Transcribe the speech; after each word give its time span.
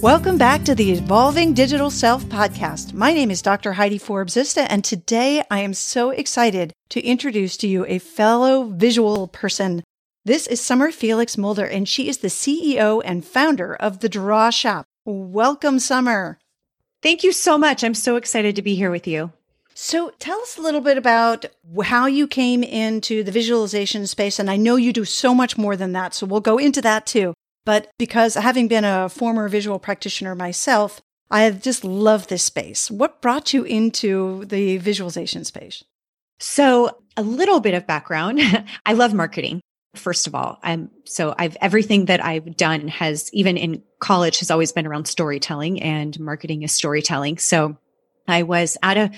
Welcome 0.00 0.38
back 0.38 0.64
to 0.64 0.74
the 0.74 0.92
Evolving 0.92 1.54
Digital 1.54 1.90
Self 1.90 2.24
podcast. 2.24 2.92
My 2.94 3.12
name 3.12 3.30
is 3.30 3.42
Dr. 3.42 3.72
Heidi 3.72 3.98
Forbes 3.98 4.36
Usta, 4.36 4.66
and 4.68 4.84
today 4.84 5.42
I 5.50 5.60
am 5.60 5.74
so 5.74 6.10
excited 6.10 6.72
to 6.90 7.00
introduce 7.00 7.56
to 7.58 7.68
you 7.68 7.84
a 7.86 7.98
fellow 7.98 8.64
visual 8.64 9.28
person 9.28 9.82
this 10.28 10.46
is 10.46 10.60
Summer 10.60 10.90
Felix 10.90 11.38
Mulder, 11.38 11.64
and 11.64 11.88
she 11.88 12.06
is 12.06 12.18
the 12.18 12.28
CEO 12.28 13.00
and 13.02 13.24
founder 13.24 13.74
of 13.74 14.00
The 14.00 14.10
Draw 14.10 14.50
Shop. 14.50 14.84
Welcome, 15.06 15.78
Summer. 15.78 16.38
Thank 17.02 17.24
you 17.24 17.32
so 17.32 17.56
much. 17.56 17.82
I'm 17.82 17.94
so 17.94 18.16
excited 18.16 18.54
to 18.56 18.60
be 18.60 18.74
here 18.74 18.90
with 18.90 19.06
you. 19.06 19.32
So, 19.72 20.12
tell 20.18 20.38
us 20.42 20.58
a 20.58 20.60
little 20.60 20.82
bit 20.82 20.98
about 20.98 21.46
how 21.82 22.04
you 22.04 22.28
came 22.28 22.62
into 22.62 23.24
the 23.24 23.32
visualization 23.32 24.06
space. 24.06 24.38
And 24.38 24.50
I 24.50 24.56
know 24.56 24.76
you 24.76 24.92
do 24.92 25.06
so 25.06 25.34
much 25.34 25.56
more 25.56 25.76
than 25.76 25.92
that. 25.92 26.12
So, 26.12 26.26
we'll 26.26 26.40
go 26.40 26.58
into 26.58 26.82
that 26.82 27.06
too. 27.06 27.32
But 27.68 27.90
because 27.98 28.32
having 28.32 28.66
been 28.66 28.86
a 28.86 29.10
former 29.10 29.46
visual 29.46 29.78
practitioner 29.78 30.34
myself, 30.34 31.02
I 31.30 31.50
just 31.50 31.84
love 31.84 32.28
this 32.28 32.42
space. 32.42 32.90
What 32.90 33.20
brought 33.20 33.52
you 33.52 33.62
into 33.64 34.46
the 34.46 34.78
visualization 34.78 35.44
space? 35.44 35.84
So, 36.40 37.02
a 37.18 37.22
little 37.22 37.60
bit 37.60 37.74
of 37.74 37.86
background. 37.86 38.40
I 38.86 38.94
love 38.94 39.12
marketing 39.12 39.60
first 39.94 40.26
of 40.26 40.34
all. 40.34 40.58
I'm 40.62 40.90
so 41.04 41.34
I've 41.38 41.58
everything 41.60 42.06
that 42.06 42.24
I've 42.24 42.56
done 42.56 42.88
has 42.88 43.28
even 43.34 43.58
in 43.58 43.82
college 44.00 44.38
has 44.38 44.50
always 44.50 44.72
been 44.72 44.86
around 44.86 45.06
storytelling 45.06 45.82
and 45.82 46.18
marketing 46.18 46.62
is 46.62 46.72
storytelling. 46.72 47.36
So 47.36 47.76
I 48.26 48.44
was 48.44 48.78
at 48.82 48.96
a 48.96 49.10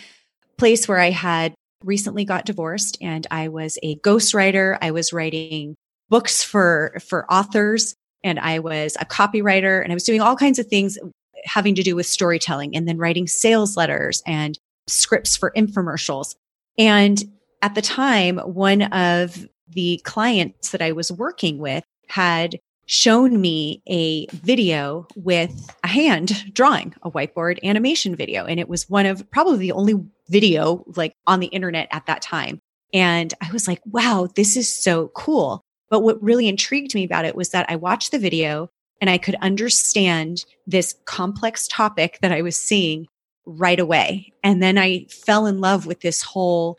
place 0.56 0.88
where 0.88 0.98
I 0.98 1.10
had 1.10 1.54
recently 1.84 2.24
got 2.24 2.46
divorced 2.46 2.98
and 3.00 3.28
I 3.30 3.46
was 3.46 3.78
a 3.84 3.94
ghostwriter. 3.96 4.76
I 4.82 4.90
was 4.90 5.12
writing 5.12 5.76
books 6.08 6.42
for 6.42 6.98
for 7.06 7.30
authors 7.32 7.94
and 8.22 8.38
I 8.38 8.58
was 8.58 8.96
a 9.00 9.04
copywriter 9.04 9.82
and 9.82 9.92
I 9.92 9.94
was 9.94 10.04
doing 10.04 10.20
all 10.20 10.36
kinds 10.36 10.58
of 10.58 10.66
things 10.66 10.98
having 11.44 11.74
to 11.74 11.82
do 11.82 11.96
with 11.96 12.06
storytelling 12.06 12.76
and 12.76 12.86
then 12.86 12.98
writing 12.98 13.26
sales 13.26 13.76
letters 13.76 14.22
and 14.26 14.58
scripts 14.86 15.36
for 15.36 15.52
infomercials. 15.56 16.34
And 16.78 17.22
at 17.62 17.74
the 17.74 17.82
time, 17.82 18.38
one 18.38 18.82
of 18.82 19.46
the 19.68 20.00
clients 20.04 20.70
that 20.70 20.82
I 20.82 20.92
was 20.92 21.12
working 21.12 21.58
with 21.58 21.84
had 22.08 22.58
shown 22.86 23.40
me 23.40 23.82
a 23.88 24.26
video 24.26 25.06
with 25.14 25.72
a 25.84 25.86
hand 25.86 26.52
drawing 26.52 26.92
a 27.02 27.10
whiteboard 27.10 27.62
animation 27.62 28.16
video. 28.16 28.44
And 28.44 28.58
it 28.58 28.68
was 28.68 28.90
one 28.90 29.06
of 29.06 29.30
probably 29.30 29.58
the 29.58 29.72
only 29.72 29.94
video 30.28 30.84
like 30.96 31.14
on 31.26 31.38
the 31.38 31.46
internet 31.46 31.88
at 31.92 32.06
that 32.06 32.20
time. 32.20 32.58
And 32.92 33.32
I 33.40 33.52
was 33.52 33.68
like, 33.68 33.80
wow, 33.86 34.28
this 34.34 34.56
is 34.56 34.72
so 34.72 35.08
cool. 35.14 35.62
But 35.90 36.00
what 36.00 36.22
really 36.22 36.48
intrigued 36.48 36.94
me 36.94 37.04
about 37.04 37.24
it 37.24 37.36
was 37.36 37.50
that 37.50 37.66
I 37.68 37.76
watched 37.76 38.12
the 38.12 38.18
video 38.18 38.70
and 39.00 39.10
I 39.10 39.18
could 39.18 39.34
understand 39.36 40.44
this 40.66 40.94
complex 41.04 41.66
topic 41.68 42.18
that 42.22 42.32
I 42.32 42.42
was 42.42 42.56
seeing 42.56 43.06
right 43.44 43.80
away. 43.80 44.32
And 44.44 44.62
then 44.62 44.78
I 44.78 45.06
fell 45.10 45.46
in 45.46 45.60
love 45.60 45.86
with 45.86 46.00
this 46.00 46.22
whole, 46.22 46.78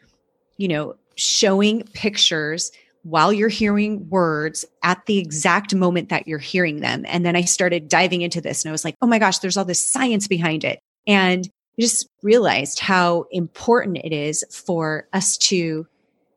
you 0.57 0.67
know, 0.67 0.95
showing 1.15 1.83
pictures 1.93 2.71
while 3.03 3.33
you're 3.33 3.49
hearing 3.49 4.07
words 4.09 4.63
at 4.83 5.05
the 5.07 5.17
exact 5.17 5.73
moment 5.73 6.09
that 6.09 6.27
you're 6.27 6.39
hearing 6.39 6.81
them. 6.81 7.03
And 7.07 7.25
then 7.25 7.35
I 7.35 7.41
started 7.41 7.89
diving 7.89 8.21
into 8.21 8.41
this 8.41 8.63
and 8.63 8.69
I 8.69 8.71
was 8.71 8.85
like, 8.85 8.95
oh 9.01 9.07
my 9.07 9.19
gosh, 9.19 9.39
there's 9.39 9.57
all 9.57 9.65
this 9.65 9.85
science 9.85 10.27
behind 10.27 10.63
it. 10.63 10.79
And 11.07 11.49
I 11.77 11.81
just 11.81 12.07
realized 12.21 12.79
how 12.79 13.25
important 13.31 13.97
it 13.97 14.13
is 14.13 14.45
for 14.51 15.07
us 15.13 15.37
to 15.37 15.87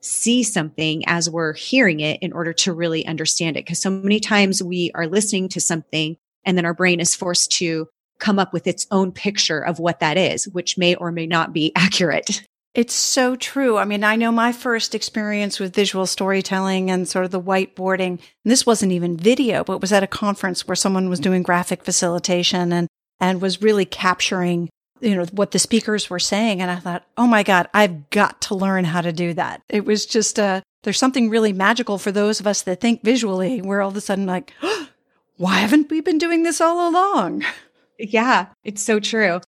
see 0.04 0.42
something 0.42 1.02
as 1.06 1.30
we're 1.30 1.54
hearing 1.54 2.00
it 2.00 2.20
in 2.22 2.32
order 2.32 2.52
to 2.52 2.72
really 2.72 3.06
understand 3.06 3.56
it. 3.56 3.64
Because 3.64 3.80
so 3.80 3.90
many 3.90 4.20
times 4.20 4.62
we 4.62 4.90
are 4.94 5.06
listening 5.06 5.48
to 5.50 5.60
something 5.60 6.16
and 6.44 6.56
then 6.56 6.66
our 6.66 6.74
brain 6.74 7.00
is 7.00 7.14
forced 7.14 7.52
to 7.52 7.88
come 8.18 8.38
up 8.38 8.52
with 8.52 8.66
its 8.66 8.86
own 8.90 9.12
picture 9.12 9.60
of 9.60 9.78
what 9.78 10.00
that 10.00 10.16
is, 10.16 10.46
which 10.48 10.78
may 10.78 10.94
or 10.94 11.10
may 11.10 11.26
not 11.26 11.52
be 11.52 11.72
accurate. 11.76 12.42
It's 12.74 12.94
so 12.94 13.36
true. 13.36 13.78
I 13.78 13.84
mean, 13.84 14.02
I 14.02 14.16
know 14.16 14.32
my 14.32 14.50
first 14.50 14.96
experience 14.96 15.60
with 15.60 15.74
visual 15.74 16.06
storytelling 16.06 16.90
and 16.90 17.08
sort 17.08 17.24
of 17.24 17.30
the 17.30 17.40
whiteboarding, 17.40 18.20
this 18.44 18.66
wasn't 18.66 18.90
even 18.90 19.16
video, 19.16 19.62
but 19.62 19.80
was 19.80 19.92
at 19.92 20.02
a 20.02 20.08
conference 20.08 20.66
where 20.66 20.74
someone 20.74 21.08
was 21.08 21.20
doing 21.20 21.44
graphic 21.44 21.84
facilitation 21.84 22.72
and, 22.72 22.88
and 23.20 23.40
was 23.40 23.62
really 23.62 23.84
capturing, 23.84 24.70
you 25.04 25.14
know, 25.14 25.24
what 25.32 25.50
the 25.50 25.58
speakers 25.58 26.08
were 26.08 26.18
saying. 26.18 26.62
And 26.62 26.70
I 26.70 26.76
thought, 26.76 27.04
oh 27.16 27.26
my 27.26 27.42
God, 27.42 27.68
I've 27.74 28.08
got 28.10 28.40
to 28.42 28.54
learn 28.54 28.84
how 28.84 29.00
to 29.00 29.12
do 29.12 29.34
that. 29.34 29.62
It 29.68 29.84
was 29.84 30.06
just, 30.06 30.38
uh, 30.38 30.62
there's 30.82 30.98
something 30.98 31.30
really 31.30 31.52
magical 31.52 31.98
for 31.98 32.10
those 32.10 32.40
of 32.40 32.46
us 32.46 32.62
that 32.62 32.80
think 32.80 33.02
visually. 33.04 33.60
We're 33.60 33.82
all 33.82 33.90
of 33.90 33.96
a 33.96 34.00
sudden 34.00 34.26
like, 34.26 34.52
oh, 34.62 34.88
why 35.36 35.56
haven't 35.56 35.90
we 35.90 36.00
been 36.00 36.18
doing 36.18 36.42
this 36.42 36.60
all 36.60 36.88
along? 36.88 37.44
Yeah, 37.96 38.46
it's 38.64 38.82
so 38.82 38.98
true. 38.98 39.40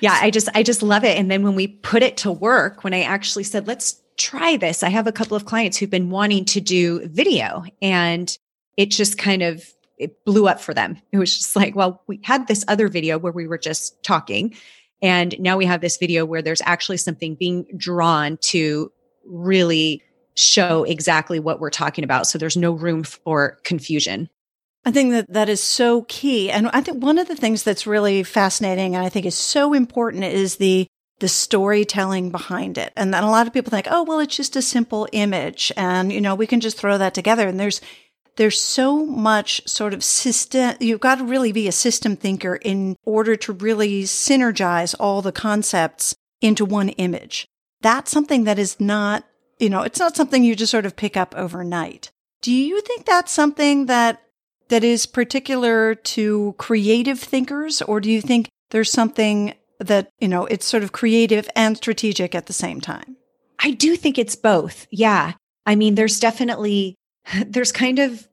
Yeah, 0.00 0.18
I 0.20 0.30
just 0.30 0.50
I 0.54 0.62
just 0.62 0.82
love 0.82 1.04
it. 1.04 1.16
And 1.16 1.30
then 1.30 1.42
when 1.42 1.54
we 1.54 1.66
put 1.66 2.02
it 2.02 2.18
to 2.18 2.30
work, 2.30 2.84
when 2.84 2.92
I 2.92 3.00
actually 3.00 3.44
said, 3.44 3.66
let's 3.66 4.02
try 4.18 4.58
this, 4.58 4.82
I 4.82 4.90
have 4.90 5.06
a 5.06 5.12
couple 5.12 5.38
of 5.38 5.46
clients 5.46 5.78
who've 5.78 5.88
been 5.88 6.10
wanting 6.10 6.44
to 6.44 6.60
do 6.60 7.08
video 7.08 7.64
and 7.80 8.36
it 8.76 8.90
just 8.90 9.16
kind 9.16 9.42
of 9.42 9.64
it 9.96 10.24
blew 10.24 10.46
up 10.46 10.60
for 10.60 10.74
them. 10.74 11.00
It 11.12 11.18
was 11.18 11.36
just 11.36 11.56
like, 11.56 11.74
well, 11.74 12.02
we 12.06 12.20
had 12.22 12.46
this 12.46 12.64
other 12.68 12.88
video 12.88 13.18
where 13.18 13.32
we 13.32 13.46
were 13.46 13.58
just 13.58 14.02
talking 14.02 14.54
and 15.02 15.38
now 15.38 15.56
we 15.56 15.66
have 15.66 15.80
this 15.80 15.96
video 15.96 16.24
where 16.24 16.42
there's 16.42 16.62
actually 16.64 16.96
something 16.96 17.34
being 17.34 17.66
drawn 17.76 18.36
to 18.38 18.92
really 19.24 20.02
show 20.34 20.84
exactly 20.84 21.40
what 21.40 21.60
we're 21.60 21.70
talking 21.70 22.04
about. 22.04 22.26
So 22.26 22.38
there's 22.38 22.56
no 22.56 22.72
room 22.72 23.02
for 23.02 23.58
confusion. 23.64 24.28
I 24.84 24.92
think 24.92 25.10
that 25.10 25.32
that 25.32 25.48
is 25.48 25.62
so 25.62 26.02
key. 26.02 26.50
And 26.50 26.68
I 26.72 26.80
think 26.80 27.02
one 27.02 27.18
of 27.18 27.28
the 27.28 27.36
things 27.36 27.62
that's 27.62 27.86
really 27.86 28.22
fascinating 28.22 28.94
and 28.94 29.04
I 29.04 29.08
think 29.08 29.26
is 29.26 29.34
so 29.34 29.74
important 29.74 30.24
is 30.24 30.56
the 30.56 30.86
the 31.20 31.28
storytelling 31.28 32.30
behind 32.30 32.78
it. 32.78 32.92
And 32.96 33.12
then 33.12 33.24
a 33.24 33.30
lot 33.30 33.48
of 33.48 33.52
people 33.52 33.70
think, 33.70 33.88
"Oh, 33.90 34.04
well, 34.04 34.20
it's 34.20 34.36
just 34.36 34.54
a 34.54 34.62
simple 34.62 35.08
image 35.12 35.72
and 35.76 36.12
you 36.12 36.20
know, 36.20 36.36
we 36.36 36.46
can 36.46 36.60
just 36.60 36.78
throw 36.78 36.96
that 36.96 37.12
together." 37.12 37.48
And 37.48 37.58
there's 37.58 37.80
there's 38.38 38.60
so 38.62 39.04
much 39.04 39.60
sort 39.68 39.92
of 39.92 40.02
system 40.02 40.74
you've 40.80 41.00
got 41.00 41.16
to 41.16 41.24
really 41.24 41.52
be 41.52 41.68
a 41.68 41.72
system 41.72 42.16
thinker 42.16 42.54
in 42.54 42.96
order 43.04 43.36
to 43.36 43.52
really 43.52 44.04
synergize 44.04 44.94
all 44.98 45.20
the 45.20 45.32
concepts 45.32 46.14
into 46.40 46.64
one 46.64 46.88
image. 46.90 47.46
That's 47.82 48.10
something 48.10 48.44
that 48.44 48.58
is 48.58 48.80
not, 48.80 49.24
you 49.58 49.68
know, 49.68 49.82
it's 49.82 49.98
not 49.98 50.16
something 50.16 50.42
you 50.44 50.56
just 50.56 50.70
sort 50.70 50.86
of 50.86 50.96
pick 50.96 51.16
up 51.16 51.34
overnight. 51.36 52.10
Do 52.40 52.52
you 52.52 52.80
think 52.80 53.04
that's 53.04 53.32
something 53.32 53.86
that 53.86 54.22
that 54.68 54.84
is 54.84 55.06
particular 55.06 55.94
to 55.94 56.54
creative 56.58 57.18
thinkers, 57.18 57.82
or 57.82 58.00
do 58.00 58.10
you 58.10 58.20
think 58.20 58.48
there's 58.70 58.92
something 58.92 59.54
that, 59.80 60.10
you 60.20 60.28
know, 60.28 60.44
it's 60.46 60.66
sort 60.66 60.82
of 60.82 60.92
creative 60.92 61.48
and 61.56 61.76
strategic 61.76 62.34
at 62.34 62.46
the 62.46 62.52
same 62.52 62.80
time? 62.80 63.16
I 63.58 63.72
do 63.72 63.96
think 63.96 64.18
it's 64.18 64.36
both. 64.36 64.86
Yeah. 64.90 65.32
I 65.66 65.74
mean, 65.74 65.94
there's 65.94 66.20
definitely, 66.20 66.94
there's 67.46 67.72
kind 67.72 67.98
of, 67.98 68.26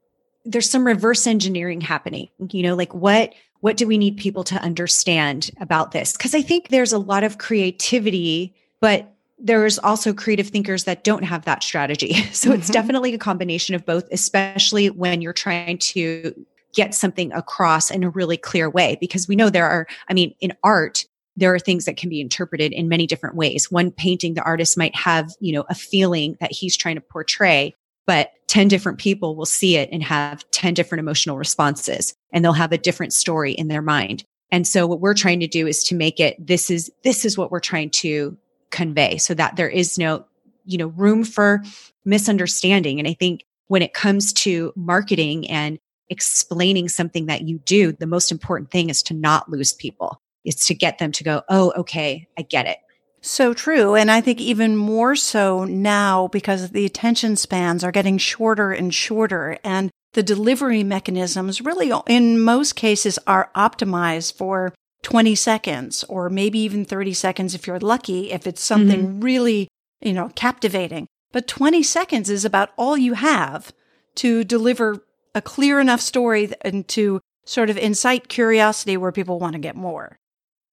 there's 0.44 0.70
some 0.70 0.86
reverse 0.86 1.26
engineering 1.26 1.80
happening, 1.80 2.28
you 2.50 2.62
know, 2.62 2.74
like 2.74 2.94
what, 2.94 3.34
what 3.60 3.76
do 3.76 3.86
we 3.86 3.98
need 3.98 4.16
people 4.16 4.44
to 4.44 4.56
understand 4.56 5.50
about 5.60 5.90
this? 5.90 6.16
Cause 6.16 6.34
I 6.34 6.42
think 6.42 6.68
there's 6.68 6.92
a 6.92 6.98
lot 6.98 7.24
of 7.24 7.38
creativity, 7.38 8.54
but 8.80 9.12
there's 9.38 9.78
also 9.78 10.14
creative 10.14 10.48
thinkers 10.48 10.84
that 10.84 11.04
don't 11.04 11.24
have 11.24 11.44
that 11.44 11.62
strategy. 11.62 12.14
So 12.32 12.50
mm-hmm. 12.50 12.60
it's 12.60 12.70
definitely 12.70 13.14
a 13.14 13.18
combination 13.18 13.74
of 13.74 13.84
both, 13.84 14.04
especially 14.12 14.90
when 14.90 15.20
you're 15.20 15.32
trying 15.32 15.78
to 15.78 16.46
get 16.74 16.94
something 16.94 17.32
across 17.32 17.90
in 17.90 18.04
a 18.04 18.10
really 18.10 18.36
clear 18.36 18.68
way. 18.68 18.96
Because 19.00 19.26
we 19.26 19.36
know 19.36 19.48
there 19.48 19.68
are, 19.68 19.86
I 20.08 20.14
mean, 20.14 20.34
in 20.40 20.52
art, 20.62 21.06
there 21.36 21.54
are 21.54 21.58
things 21.58 21.86
that 21.86 21.96
can 21.96 22.08
be 22.08 22.20
interpreted 22.20 22.72
in 22.72 22.88
many 22.88 23.06
different 23.06 23.36
ways. 23.36 23.70
One 23.70 23.90
painting, 23.90 24.34
the 24.34 24.42
artist 24.42 24.76
might 24.76 24.94
have, 24.94 25.32
you 25.40 25.52
know, 25.52 25.64
a 25.68 25.74
feeling 25.74 26.36
that 26.40 26.52
he's 26.52 26.76
trying 26.76 26.96
to 26.96 27.00
portray, 27.00 27.74
but 28.06 28.30
10 28.48 28.68
different 28.68 28.98
people 28.98 29.36
will 29.36 29.46
see 29.46 29.76
it 29.76 29.88
and 29.92 30.02
have 30.02 30.48
10 30.52 30.74
different 30.74 31.00
emotional 31.00 31.36
responses 31.36 32.14
and 32.32 32.44
they'll 32.44 32.52
have 32.52 32.72
a 32.72 32.78
different 32.78 33.12
story 33.12 33.52
in 33.52 33.68
their 33.68 33.82
mind. 33.82 34.24
And 34.50 34.66
so 34.66 34.86
what 34.86 35.00
we're 35.00 35.14
trying 35.14 35.40
to 35.40 35.48
do 35.48 35.66
is 35.66 35.82
to 35.84 35.94
make 35.94 36.20
it, 36.20 36.36
this 36.44 36.70
is, 36.70 36.90
this 37.02 37.24
is 37.24 37.36
what 37.36 37.50
we're 37.50 37.60
trying 37.60 37.90
to 37.90 38.36
convey 38.70 39.18
so 39.18 39.34
that 39.34 39.56
there 39.56 39.68
is 39.68 39.98
no, 39.98 40.24
you 40.64 40.78
know, 40.78 40.88
room 40.88 41.24
for 41.24 41.62
misunderstanding. 42.04 42.98
And 42.98 43.08
I 43.08 43.14
think 43.14 43.44
when 43.66 43.82
it 43.82 43.94
comes 43.94 44.32
to 44.34 44.72
marketing 44.76 45.50
and 45.50 45.78
explaining 46.08 46.88
something 46.88 47.26
that 47.26 47.42
you 47.42 47.58
do, 47.58 47.92
the 47.92 48.06
most 48.06 48.30
important 48.30 48.70
thing 48.70 48.88
is 48.90 49.02
to 49.04 49.14
not 49.14 49.50
lose 49.50 49.72
people. 49.72 50.20
It's 50.44 50.66
to 50.68 50.74
get 50.74 50.98
them 50.98 51.10
to 51.12 51.24
go, 51.24 51.42
Oh, 51.48 51.72
okay, 51.76 52.28
I 52.38 52.42
get 52.42 52.66
it. 52.66 52.78
So 53.20 53.54
true. 53.54 53.94
And 53.94 54.10
I 54.10 54.20
think 54.20 54.40
even 54.40 54.76
more 54.76 55.16
so 55.16 55.64
now 55.64 56.28
because 56.28 56.70
the 56.70 56.84
attention 56.84 57.36
spans 57.36 57.82
are 57.82 57.92
getting 57.92 58.18
shorter 58.18 58.72
and 58.72 58.94
shorter 58.94 59.58
and 59.64 59.90
the 60.12 60.22
delivery 60.22 60.82
mechanisms 60.82 61.60
really 61.60 61.92
in 62.06 62.40
most 62.40 62.74
cases 62.74 63.18
are 63.26 63.50
optimized 63.54 64.34
for 64.34 64.72
20 65.02 65.34
seconds 65.34 66.04
or 66.04 66.30
maybe 66.30 66.58
even 66.60 66.84
30 66.84 67.12
seconds 67.12 67.54
if 67.54 67.66
you're 67.66 67.78
lucky, 67.78 68.32
if 68.32 68.46
it's 68.46 68.62
something 68.62 69.06
mm-hmm. 69.06 69.20
really, 69.20 69.68
you 70.00 70.12
know, 70.12 70.30
captivating. 70.34 71.06
But 71.32 71.46
20 71.46 71.82
seconds 71.82 72.30
is 72.30 72.44
about 72.44 72.70
all 72.76 72.96
you 72.96 73.14
have 73.14 73.72
to 74.16 74.42
deliver 74.42 75.04
a 75.34 75.42
clear 75.42 75.80
enough 75.80 76.00
story 76.00 76.50
and 76.62 76.88
to 76.88 77.20
sort 77.44 77.70
of 77.70 77.76
incite 77.76 78.28
curiosity 78.28 78.96
where 78.96 79.12
people 79.12 79.38
want 79.38 79.52
to 79.52 79.58
get 79.58 79.76
more. 79.76 80.18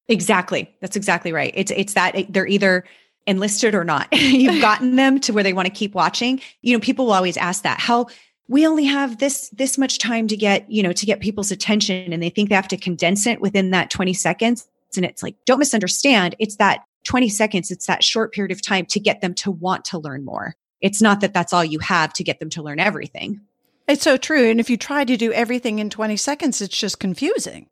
Exactly. 0.08 0.74
That's 0.80 0.96
exactly 0.96 1.32
right. 1.32 1.52
It's 1.54 1.70
it's 1.70 1.94
that 1.94 2.26
they're 2.28 2.46
either 2.46 2.84
enlisted 3.26 3.74
or 3.74 3.84
not. 3.84 4.08
You've 4.12 4.60
gotten 4.60 4.96
them 4.96 5.20
to 5.20 5.32
where 5.32 5.42
they 5.42 5.52
want 5.52 5.66
to 5.66 5.72
keep 5.72 5.94
watching. 5.94 6.40
You 6.62 6.74
know, 6.74 6.80
people 6.80 7.06
will 7.06 7.14
always 7.14 7.36
ask 7.36 7.62
that. 7.62 7.80
How 7.80 8.06
we 8.48 8.66
only 8.66 8.84
have 8.84 9.18
this 9.18 9.48
this 9.50 9.78
much 9.78 9.98
time 9.98 10.28
to 10.28 10.36
get, 10.36 10.70
you 10.70 10.82
know, 10.82 10.92
to 10.92 11.06
get 11.06 11.20
people's 11.20 11.50
attention 11.50 12.12
and 12.12 12.22
they 12.22 12.30
think 12.30 12.48
they 12.48 12.54
have 12.54 12.68
to 12.68 12.76
condense 12.76 13.26
it 13.26 13.40
within 13.40 13.70
that 13.70 13.90
20 13.90 14.12
seconds. 14.12 14.66
And 14.96 15.04
it's 15.04 15.22
like, 15.22 15.36
don't 15.44 15.58
misunderstand. 15.58 16.36
It's 16.38 16.56
that 16.56 16.84
20 17.04 17.28
seconds, 17.28 17.70
it's 17.70 17.86
that 17.86 18.04
short 18.04 18.32
period 18.32 18.52
of 18.52 18.62
time 18.62 18.86
to 18.86 19.00
get 19.00 19.20
them 19.20 19.34
to 19.34 19.50
want 19.50 19.84
to 19.86 19.98
learn 19.98 20.24
more. 20.24 20.54
It's 20.80 21.02
not 21.02 21.20
that 21.20 21.34
that's 21.34 21.52
all 21.52 21.64
you 21.64 21.78
have 21.80 22.12
to 22.14 22.24
get 22.24 22.40
them 22.40 22.50
to 22.50 22.62
learn 22.62 22.78
everything. 22.78 23.40
It's 23.88 24.02
so 24.02 24.16
true. 24.16 24.50
And 24.50 24.60
if 24.60 24.70
you 24.70 24.76
try 24.76 25.04
to 25.04 25.16
do 25.16 25.32
everything 25.32 25.78
in 25.78 25.90
20 25.90 26.16
seconds, 26.16 26.62
it's 26.62 26.76
just 26.76 27.00
confusing. 27.00 27.68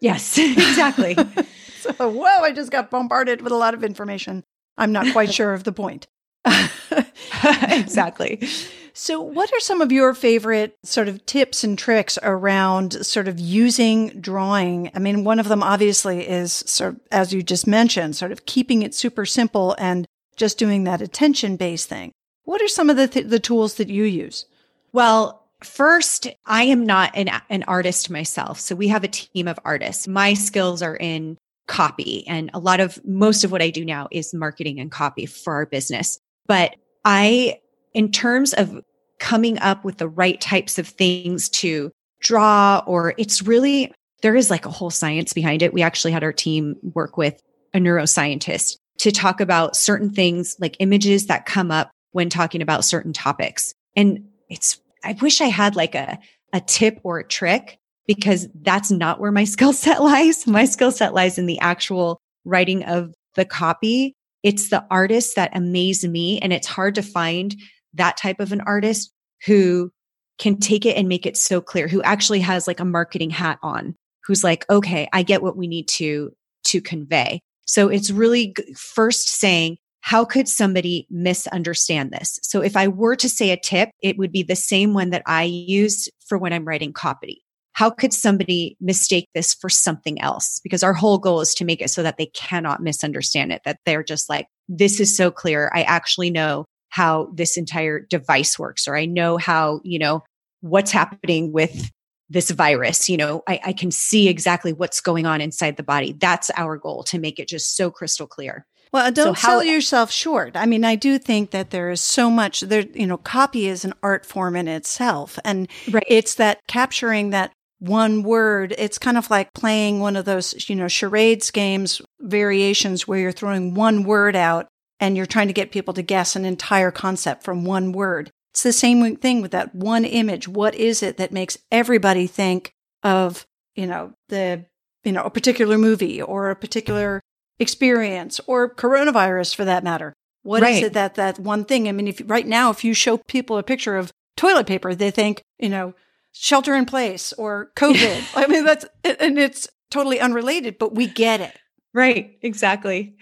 Yes, 0.00 0.38
exactly. 0.38 1.16
so, 1.96 2.08
whoa, 2.08 2.42
I 2.42 2.52
just 2.52 2.70
got 2.70 2.90
bombarded 2.90 3.42
with 3.42 3.52
a 3.52 3.56
lot 3.56 3.74
of 3.74 3.84
information. 3.84 4.44
I'm 4.76 4.92
not 4.92 5.12
quite 5.12 5.32
sure 5.32 5.52
of 5.52 5.64
the 5.64 5.72
point. 5.72 6.06
exactly. 7.44 8.46
So, 8.92 9.20
what 9.20 9.52
are 9.52 9.60
some 9.60 9.80
of 9.80 9.92
your 9.92 10.14
favorite 10.14 10.76
sort 10.82 11.08
of 11.08 11.24
tips 11.26 11.62
and 11.62 11.78
tricks 11.78 12.18
around 12.22 13.06
sort 13.06 13.28
of 13.28 13.38
using 13.38 14.08
drawing? 14.20 14.90
I 14.94 14.98
mean, 14.98 15.24
one 15.24 15.38
of 15.38 15.48
them 15.48 15.62
obviously 15.62 16.28
is 16.28 16.52
sort 16.52 16.94
of, 16.94 17.00
as 17.12 17.32
you 17.32 17.42
just 17.42 17.66
mentioned, 17.66 18.16
sort 18.16 18.32
of 18.32 18.46
keeping 18.46 18.82
it 18.82 18.94
super 18.94 19.24
simple 19.24 19.76
and 19.78 20.06
just 20.36 20.58
doing 20.58 20.84
that 20.84 21.02
attention 21.02 21.56
based 21.56 21.88
thing. 21.88 22.12
What 22.44 22.62
are 22.62 22.68
some 22.68 22.88
of 22.90 22.96
the, 22.96 23.08
th- 23.08 23.26
the 23.26 23.40
tools 23.40 23.74
that 23.74 23.88
you 23.88 24.04
use? 24.04 24.46
Well, 24.92 25.44
First, 25.62 26.28
I 26.46 26.64
am 26.64 26.86
not 26.86 27.10
an, 27.14 27.28
an 27.50 27.64
artist 27.64 28.10
myself. 28.10 28.60
So 28.60 28.76
we 28.76 28.88
have 28.88 29.02
a 29.02 29.08
team 29.08 29.48
of 29.48 29.58
artists. 29.64 30.06
My 30.06 30.34
skills 30.34 30.82
are 30.82 30.96
in 30.96 31.36
copy 31.68 32.26
and 32.26 32.50
a 32.54 32.58
lot 32.58 32.80
of 32.80 32.98
most 33.04 33.44
of 33.44 33.52
what 33.52 33.62
I 33.62 33.70
do 33.70 33.84
now 33.84 34.08
is 34.10 34.34
marketing 34.34 34.80
and 34.80 34.90
copy 34.90 35.26
for 35.26 35.54
our 35.54 35.66
business. 35.66 36.18
But 36.46 36.74
I, 37.04 37.60
in 37.94 38.10
terms 38.10 38.54
of 38.54 38.80
coming 39.20 39.58
up 39.60 39.84
with 39.84 39.98
the 39.98 40.08
right 40.08 40.40
types 40.40 40.78
of 40.78 40.88
things 40.88 41.48
to 41.50 41.92
draw, 42.20 42.82
or 42.86 43.14
it's 43.18 43.42
really, 43.42 43.92
there 44.22 44.34
is 44.34 44.50
like 44.50 44.66
a 44.66 44.70
whole 44.70 44.90
science 44.90 45.32
behind 45.32 45.62
it. 45.62 45.72
We 45.72 45.82
actually 45.82 46.12
had 46.12 46.24
our 46.24 46.32
team 46.32 46.76
work 46.94 47.16
with 47.16 47.40
a 47.74 47.78
neuroscientist 47.78 48.76
to 48.98 49.12
talk 49.12 49.40
about 49.40 49.76
certain 49.76 50.10
things 50.10 50.56
like 50.58 50.76
images 50.80 51.26
that 51.26 51.46
come 51.46 51.70
up 51.70 51.90
when 52.12 52.28
talking 52.28 52.62
about 52.62 52.84
certain 52.84 53.12
topics. 53.12 53.74
And 53.94 54.24
it's 54.48 54.80
I 55.04 55.16
wish 55.20 55.40
I 55.40 55.46
had 55.46 55.76
like 55.76 55.94
a, 55.94 56.18
a 56.52 56.60
tip 56.60 56.98
or 57.04 57.18
a 57.18 57.26
trick 57.26 57.78
because 58.08 58.48
mm-hmm. 58.48 58.58
that's 58.62 58.90
not 58.90 59.20
where 59.20 59.30
my 59.30 59.44
skill 59.44 59.72
set 59.72 60.02
lies. 60.02 60.48
My 60.48 60.64
skill 60.64 60.90
set 60.90 61.14
lies 61.14 61.38
in 61.38 61.46
the 61.46 61.60
actual 61.60 62.20
writing 62.44 62.82
of 62.82 63.14
the 63.36 63.44
copy. 63.44 64.14
It's 64.42 64.70
the 64.70 64.84
artists 64.90 65.34
that 65.34 65.56
amaze 65.56 66.04
me. 66.04 66.40
And 66.40 66.52
it's 66.52 66.66
hard 66.66 66.96
to 66.96 67.02
find 67.02 67.54
that 67.94 68.16
type 68.16 68.40
of 68.40 68.50
an 68.50 68.62
artist 68.62 69.12
who 69.46 69.92
can 70.38 70.58
take 70.58 70.86
it 70.86 70.96
and 70.96 71.08
make 71.08 71.26
it 71.26 71.36
so 71.36 71.60
clear, 71.60 71.86
who 71.88 72.02
actually 72.02 72.40
has 72.40 72.66
like 72.66 72.80
a 72.80 72.84
marketing 72.84 73.30
hat 73.30 73.58
on, 73.62 73.94
who's 74.24 74.42
like, 74.42 74.64
okay, 74.70 75.08
I 75.12 75.22
get 75.22 75.42
what 75.42 75.56
we 75.56 75.66
need 75.66 75.88
to, 75.88 76.32
to 76.66 76.80
convey. 76.80 77.40
So 77.66 77.88
it's 77.88 78.10
really 78.10 78.54
first 78.76 79.28
saying, 79.28 79.78
how 80.00 80.24
could 80.24 80.48
somebody 80.48 81.06
misunderstand 81.10 82.12
this? 82.12 82.38
So 82.42 82.62
if 82.62 82.76
I 82.76 82.88
were 82.88 83.16
to 83.16 83.28
say 83.28 83.50
a 83.50 83.60
tip, 83.60 83.90
it 84.00 84.16
would 84.16 84.32
be 84.32 84.42
the 84.42 84.56
same 84.56 84.94
one 84.94 85.10
that 85.10 85.22
I 85.26 85.42
use 85.42 86.08
for 86.26 86.38
when 86.38 86.52
I'm 86.52 86.64
writing 86.64 86.92
copy. 86.92 87.42
How 87.78 87.90
could 87.90 88.12
somebody 88.12 88.76
mistake 88.80 89.28
this 89.36 89.54
for 89.54 89.68
something 89.68 90.20
else? 90.20 90.58
Because 90.64 90.82
our 90.82 90.94
whole 90.94 91.18
goal 91.18 91.40
is 91.40 91.54
to 91.54 91.64
make 91.64 91.80
it 91.80 91.90
so 91.90 92.02
that 92.02 92.16
they 92.16 92.26
cannot 92.26 92.82
misunderstand 92.82 93.52
it, 93.52 93.62
that 93.64 93.78
they're 93.86 94.02
just 94.02 94.28
like, 94.28 94.48
this 94.68 94.98
is 94.98 95.16
so 95.16 95.30
clear. 95.30 95.70
I 95.72 95.82
actually 95.84 96.30
know 96.30 96.64
how 96.88 97.30
this 97.32 97.56
entire 97.56 98.00
device 98.00 98.58
works, 98.58 98.88
or 98.88 98.96
I 98.96 99.04
know 99.04 99.36
how, 99.36 99.80
you 99.84 100.00
know, 100.00 100.24
what's 100.60 100.90
happening 100.90 101.52
with 101.52 101.88
this 102.28 102.50
virus. 102.50 103.08
You 103.08 103.16
know, 103.16 103.44
I, 103.46 103.60
I 103.66 103.72
can 103.74 103.92
see 103.92 104.26
exactly 104.28 104.72
what's 104.72 105.00
going 105.00 105.24
on 105.24 105.40
inside 105.40 105.76
the 105.76 105.84
body. 105.84 106.16
That's 106.18 106.50
our 106.56 106.78
goal 106.78 107.04
to 107.04 107.20
make 107.20 107.38
it 107.38 107.46
just 107.46 107.76
so 107.76 107.92
crystal 107.92 108.26
clear. 108.26 108.66
Well, 108.92 109.12
don't 109.12 109.38
so 109.38 109.46
sell 109.46 109.62
yourself 109.62 110.10
short. 110.10 110.56
I 110.56 110.66
mean, 110.66 110.84
I 110.84 110.96
do 110.96 111.16
think 111.18 111.50
that 111.52 111.70
there 111.70 111.90
is 111.90 112.00
so 112.00 112.28
much 112.28 112.62
there, 112.62 112.86
you 112.94 113.06
know, 113.06 113.18
copy 113.18 113.68
is 113.68 113.84
an 113.84 113.92
art 114.02 114.26
form 114.26 114.56
in 114.56 114.66
itself. 114.66 115.38
And 115.44 115.68
right. 115.92 116.02
it's 116.08 116.34
that 116.36 116.58
capturing 116.66 117.30
that 117.30 117.52
one 117.78 118.22
word. 118.22 118.74
It's 118.76 118.98
kind 118.98 119.16
of 119.16 119.30
like 119.30 119.52
playing 119.52 120.00
one 120.00 120.16
of 120.16 120.24
those, 120.24 120.68
you 120.68 120.76
know, 120.76 120.88
charades 120.88 121.50
games 121.50 122.02
variations 122.20 123.06
where 123.06 123.18
you're 123.18 123.32
throwing 123.32 123.74
one 123.74 124.04
word 124.04 124.36
out 124.36 124.68
and 125.00 125.16
you're 125.16 125.26
trying 125.26 125.46
to 125.46 125.52
get 125.52 125.70
people 125.70 125.94
to 125.94 126.02
guess 126.02 126.34
an 126.34 126.44
entire 126.44 126.90
concept 126.90 127.44
from 127.44 127.64
one 127.64 127.92
word. 127.92 128.30
It's 128.52 128.62
the 128.62 128.72
same 128.72 129.16
thing 129.16 129.42
with 129.42 129.52
that 129.52 129.74
one 129.74 130.04
image. 130.04 130.48
What 130.48 130.74
is 130.74 131.02
it 131.02 131.16
that 131.18 131.32
makes 131.32 131.58
everybody 131.70 132.26
think 132.26 132.72
of, 133.02 133.46
you 133.76 133.86
know, 133.86 134.12
the, 134.28 134.64
you 135.04 135.12
know, 135.12 135.22
a 135.22 135.30
particular 135.30 135.78
movie 135.78 136.20
or 136.20 136.50
a 136.50 136.56
particular 136.56 137.22
experience 137.58 138.40
or 138.46 138.72
coronavirus 138.72 139.54
for 139.54 139.64
that 139.64 139.84
matter. 139.84 140.14
What 140.42 140.62
right. 140.62 140.76
is 140.76 140.82
it 140.82 140.92
that 140.94 141.16
that 141.16 141.38
one 141.38 141.64
thing? 141.64 141.88
I 141.88 141.92
mean, 141.92 142.08
if 142.08 142.22
right 142.26 142.46
now, 142.46 142.70
if 142.70 142.84
you 142.84 142.94
show 142.94 143.18
people 143.18 143.58
a 143.58 143.62
picture 143.62 143.96
of 143.96 144.12
toilet 144.36 144.66
paper, 144.66 144.94
they 144.94 145.10
think, 145.10 145.42
you 145.58 145.68
know, 145.68 145.94
shelter 146.38 146.74
in 146.74 146.86
place 146.86 147.32
or 147.32 147.72
COVID. 147.76 148.32
I 148.36 148.46
mean, 148.46 148.64
that's, 148.64 148.86
and 149.04 149.38
it's 149.38 149.68
totally 149.90 150.20
unrelated, 150.20 150.78
but 150.78 150.94
we 150.94 151.06
get 151.06 151.40
it. 151.40 151.58
Right. 151.92 152.38
Exactly. 152.42 153.16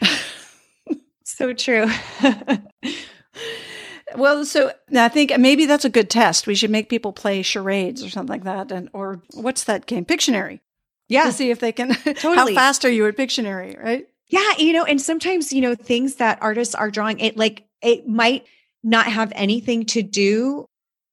so 1.25 1.53
true. 1.53 1.87
well, 4.17 4.45
so 4.45 4.73
I 4.95 5.09
think 5.09 5.37
maybe 5.39 5.67
that's 5.67 5.85
a 5.85 5.91
good 5.91 6.11
test. 6.11 6.47
We 6.47 6.55
should 6.55 6.71
make 6.71 6.89
people 6.89 7.13
play 7.13 7.43
charades 7.43 8.05
or 8.05 8.11
something 8.11 8.33
like 8.33 8.45
that. 8.45 8.71
And, 8.71 8.91
or 8.93 9.23
what's 9.35 9.65
that 9.65 9.87
game? 9.87 10.05
Pictionary. 10.05 10.61
Yeah. 11.09 11.25
To 11.25 11.33
see 11.33 11.51
if 11.51 11.61
they 11.61 11.73
can, 11.73 11.95
totally. 11.95 12.55
how 12.55 12.61
fast 12.61 12.85
are 12.85 12.91
you 12.91 13.07
at 13.07 13.17
Pictionary, 13.17 13.81
right? 13.81 14.07
Yeah, 14.29 14.53
you 14.59 14.73
know, 14.73 14.85
and 14.85 15.01
sometimes, 15.01 15.53
you 15.53 15.61
know, 15.61 15.77
things 15.77 16.17
that 16.17 16.39
artists 16.43 16.75
are 16.75 16.91
drawing, 16.91 17.21
it 17.21 17.37
like 17.37 17.65
it 17.81 18.09
might 18.09 18.45
not 18.83 19.07
have 19.07 19.33
anything 19.37 19.87
to 19.87 20.03
do, 20.03 20.67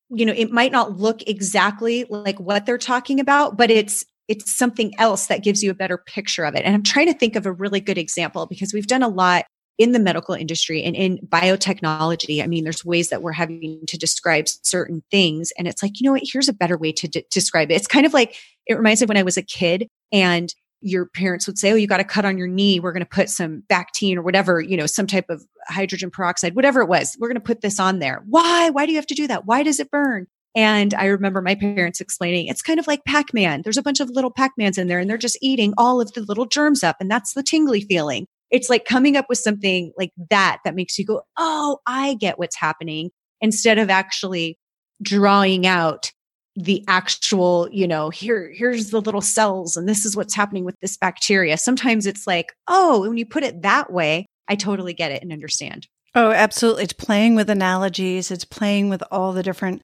you 0.09 0.25
know, 0.25 0.33
it 0.35 0.51
might 0.51 0.71
not 0.71 0.97
look 0.97 1.27
exactly 1.27 2.05
like 2.09 2.39
what 2.39 2.65
they're 2.65 2.77
talking 2.77 3.19
about, 3.19 3.57
but 3.57 3.71
it's 3.71 4.03
it's 4.27 4.55
something 4.55 4.93
else 4.99 5.27
that 5.27 5.43
gives 5.43 5.61
you 5.61 5.69
a 5.69 5.75
better 5.75 5.97
picture 5.97 6.45
of 6.45 6.55
it. 6.55 6.63
And 6.63 6.73
I'm 6.73 6.83
trying 6.83 7.07
to 7.07 7.13
think 7.13 7.35
of 7.35 7.45
a 7.45 7.51
really 7.51 7.81
good 7.81 7.97
example 7.97 8.45
because 8.45 8.73
we've 8.73 8.87
done 8.87 9.03
a 9.03 9.09
lot 9.09 9.45
in 9.77 9.91
the 9.91 9.99
medical 9.99 10.35
industry 10.35 10.83
and 10.83 10.95
in 10.95 11.17
biotechnology. 11.27 12.41
I 12.41 12.47
mean, 12.47 12.63
there's 12.63 12.85
ways 12.85 13.09
that 13.09 13.21
we're 13.21 13.31
having 13.31 13.81
to 13.87 13.97
describe 13.97 14.47
certain 14.47 15.03
things. 15.09 15.51
And 15.57 15.67
it's 15.67 15.81
like, 15.81 15.99
you 15.99 16.05
know 16.05 16.13
what? 16.13 16.21
Here's 16.23 16.47
a 16.47 16.53
better 16.53 16.77
way 16.77 16.91
to 16.93 17.07
d- 17.07 17.25
describe 17.31 17.71
it. 17.71 17.75
It's 17.75 17.87
kind 17.87 18.05
of 18.05 18.13
like, 18.13 18.37
it 18.67 18.75
reminds 18.75 19.01
me 19.01 19.07
when 19.07 19.17
I 19.17 19.23
was 19.23 19.37
a 19.37 19.41
kid 19.41 19.87
and 20.11 20.53
your 20.83 21.05
parents 21.07 21.47
would 21.47 21.57
say, 21.57 21.71
Oh, 21.71 21.75
you 21.75 21.87
got 21.87 21.97
to 21.97 22.03
cut 22.03 22.25
on 22.25 22.37
your 22.37 22.47
knee. 22.47 22.79
We're 22.79 22.91
going 22.91 23.05
to 23.05 23.09
put 23.09 23.29
some 23.29 23.63
Bactine 23.69 24.17
or 24.17 24.21
whatever, 24.21 24.61
you 24.61 24.77
know, 24.77 24.85
some 24.85 25.07
type 25.07 25.29
of 25.29 25.43
hydrogen 25.67 26.11
peroxide, 26.11 26.55
whatever 26.55 26.81
it 26.81 26.89
was. 26.89 27.15
We're 27.19 27.29
going 27.29 27.35
to 27.35 27.41
put 27.41 27.61
this 27.61 27.79
on 27.79 27.99
there. 27.99 28.21
Why? 28.25 28.69
Why 28.69 28.85
do 28.85 28.91
you 28.91 28.97
have 28.97 29.07
to 29.07 29.15
do 29.15 29.27
that? 29.27 29.45
Why 29.45 29.63
does 29.63 29.79
it 29.79 29.89
burn? 29.89 30.27
And 30.55 30.93
I 30.93 31.05
remember 31.05 31.41
my 31.41 31.55
parents 31.55 31.99
explaining 31.99 32.47
it's 32.47 32.61
kind 32.61 32.79
of 32.79 32.85
like 32.85 33.05
Pac 33.05 33.33
Man. 33.33 33.61
There's 33.63 33.77
a 33.77 33.83
bunch 33.83 33.99
of 33.99 34.09
little 34.09 34.29
Pac 34.29 34.51
Mans 34.57 34.77
in 34.77 34.87
there 34.87 34.99
and 34.99 35.09
they're 35.09 35.17
just 35.17 35.39
eating 35.41 35.73
all 35.77 35.99
of 35.99 36.13
the 36.13 36.21
little 36.21 36.45
germs 36.45 36.83
up. 36.83 36.97
And 36.99 37.09
that's 37.09 37.33
the 37.33 37.43
tingly 37.43 37.81
feeling. 37.81 38.27
It's 38.51 38.69
like 38.69 38.85
coming 38.85 39.17
up 39.17 39.25
with 39.29 39.39
something 39.39 39.91
like 39.97 40.11
that 40.29 40.59
that 40.63 40.75
makes 40.75 40.99
you 40.99 41.05
go, 41.05 41.23
Oh, 41.37 41.79
I 41.87 42.15
get 42.15 42.37
what's 42.37 42.55
happening 42.55 43.09
instead 43.41 43.79
of 43.79 43.89
actually 43.89 44.59
drawing 45.01 45.65
out 45.65 46.11
the 46.55 46.83
actual, 46.87 47.67
you 47.71 47.87
know, 47.87 48.09
here, 48.09 48.51
here's 48.53 48.91
the 48.91 49.01
little 49.01 49.21
cells 49.21 49.75
and 49.75 49.87
this 49.87 50.05
is 50.05 50.15
what's 50.15 50.35
happening 50.35 50.65
with 50.65 50.79
this 50.81 50.97
bacteria. 50.97 51.57
Sometimes 51.57 52.05
it's 52.05 52.27
like, 52.27 52.53
oh, 52.67 53.01
when 53.01 53.17
you 53.17 53.25
put 53.25 53.43
it 53.43 53.63
that 53.63 53.91
way, 53.91 54.25
I 54.47 54.55
totally 54.55 54.93
get 54.93 55.11
it 55.11 55.23
and 55.23 55.31
understand. 55.31 55.87
Oh, 56.15 56.31
absolutely. 56.31 56.83
It's 56.83 56.93
playing 56.93 57.35
with 57.35 57.49
analogies. 57.49 58.29
It's 58.29 58.45
playing 58.45 58.89
with 58.89 59.03
all 59.09 59.33
the 59.33 59.43
different 59.43 59.81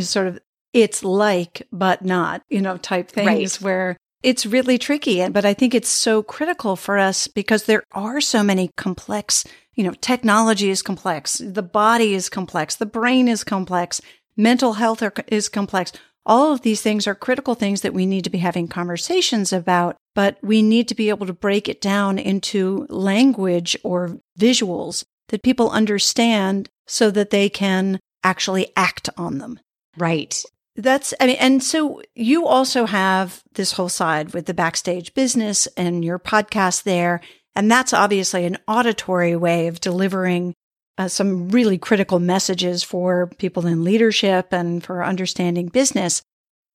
sort 0.00 0.28
of 0.28 0.38
it's 0.72 1.04
like, 1.04 1.66
but 1.70 2.02
not, 2.02 2.42
you 2.48 2.60
know, 2.60 2.78
type 2.78 3.10
things 3.10 3.60
right. 3.60 3.64
where 3.64 3.96
it's 4.22 4.46
really 4.46 4.78
tricky, 4.78 5.28
but 5.28 5.44
I 5.44 5.52
think 5.52 5.74
it's 5.74 5.88
so 5.88 6.22
critical 6.22 6.76
for 6.76 6.98
us 6.98 7.26
because 7.26 7.64
there 7.64 7.82
are 7.92 8.20
so 8.20 8.42
many 8.42 8.70
complex, 8.76 9.44
you 9.74 9.84
know, 9.84 9.92
technology 10.00 10.70
is 10.70 10.80
complex, 10.80 11.38
the 11.44 11.62
body 11.62 12.14
is 12.14 12.28
complex, 12.28 12.76
the 12.76 12.86
brain 12.86 13.28
is 13.28 13.44
complex, 13.44 14.00
mental 14.36 14.74
health 14.74 15.02
are, 15.02 15.12
is 15.28 15.48
complex. 15.48 15.92
All 16.24 16.52
of 16.52 16.62
these 16.62 16.80
things 16.82 17.06
are 17.06 17.14
critical 17.14 17.54
things 17.54 17.80
that 17.80 17.94
we 17.94 18.06
need 18.06 18.24
to 18.24 18.30
be 18.30 18.38
having 18.38 18.68
conversations 18.68 19.52
about, 19.52 19.96
but 20.14 20.38
we 20.42 20.62
need 20.62 20.88
to 20.88 20.94
be 20.94 21.08
able 21.08 21.26
to 21.26 21.32
break 21.32 21.68
it 21.68 21.80
down 21.80 22.18
into 22.18 22.86
language 22.88 23.76
or 23.82 24.18
visuals 24.38 25.04
that 25.28 25.42
people 25.42 25.70
understand 25.70 26.68
so 26.86 27.10
that 27.10 27.30
they 27.30 27.48
can 27.48 27.98
actually 28.22 28.70
act 28.76 29.08
on 29.16 29.38
them. 29.38 29.58
Right. 29.96 30.42
That's, 30.76 31.12
I 31.20 31.26
mean, 31.26 31.36
and 31.38 31.62
so 31.62 32.02
you 32.14 32.46
also 32.46 32.86
have 32.86 33.42
this 33.54 33.72
whole 33.72 33.88
side 33.88 34.32
with 34.32 34.46
the 34.46 34.54
backstage 34.54 35.12
business 35.14 35.66
and 35.76 36.04
your 36.04 36.18
podcast 36.18 36.84
there. 36.84 37.20
And 37.54 37.70
that's 37.70 37.92
obviously 37.92 38.46
an 38.46 38.58
auditory 38.66 39.36
way 39.36 39.66
of 39.66 39.80
delivering 39.80 40.54
uh, 40.98 41.08
some 41.08 41.48
really 41.48 41.78
critical 41.78 42.18
messages 42.18 42.82
for 42.82 43.28
people 43.38 43.66
in 43.66 43.84
leadership 43.84 44.52
and 44.52 44.84
for 44.84 45.04
understanding 45.04 45.68
business. 45.68 46.22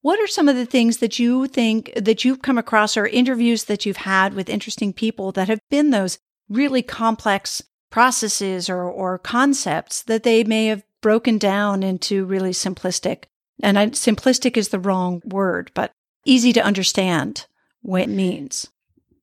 What 0.01 0.19
are 0.19 0.27
some 0.27 0.47
of 0.47 0.55
the 0.55 0.65
things 0.65 0.97
that 0.97 1.19
you 1.19 1.47
think 1.47 1.91
that 1.95 2.23
you've 2.23 2.41
come 2.41 2.57
across 2.57 2.97
or 2.97 3.07
interviews 3.07 3.65
that 3.65 3.85
you've 3.85 3.97
had 3.97 4.33
with 4.33 4.49
interesting 4.49 4.93
people 4.93 5.31
that 5.33 5.47
have 5.47 5.59
been 5.69 5.89
those 5.89 6.19
really 6.49 6.81
complex 6.81 7.61
processes 7.89 8.69
or, 8.69 8.83
or 8.83 9.17
concepts 9.17 10.03
that 10.03 10.23
they 10.23 10.43
may 10.43 10.67
have 10.67 10.83
broken 11.01 11.37
down 11.37 11.83
into 11.83 12.25
really 12.25 12.51
simplistic 12.51 13.25
and 13.61 13.79
I, 13.79 13.87
simplistic 13.87 14.57
is 14.57 14.69
the 14.69 14.79
wrong 14.79 15.21
word, 15.25 15.71
but 15.73 15.91
easy 16.25 16.53
to 16.53 16.63
understand 16.63 17.45
what 17.81 18.01
it 18.01 18.09
means. 18.09 18.67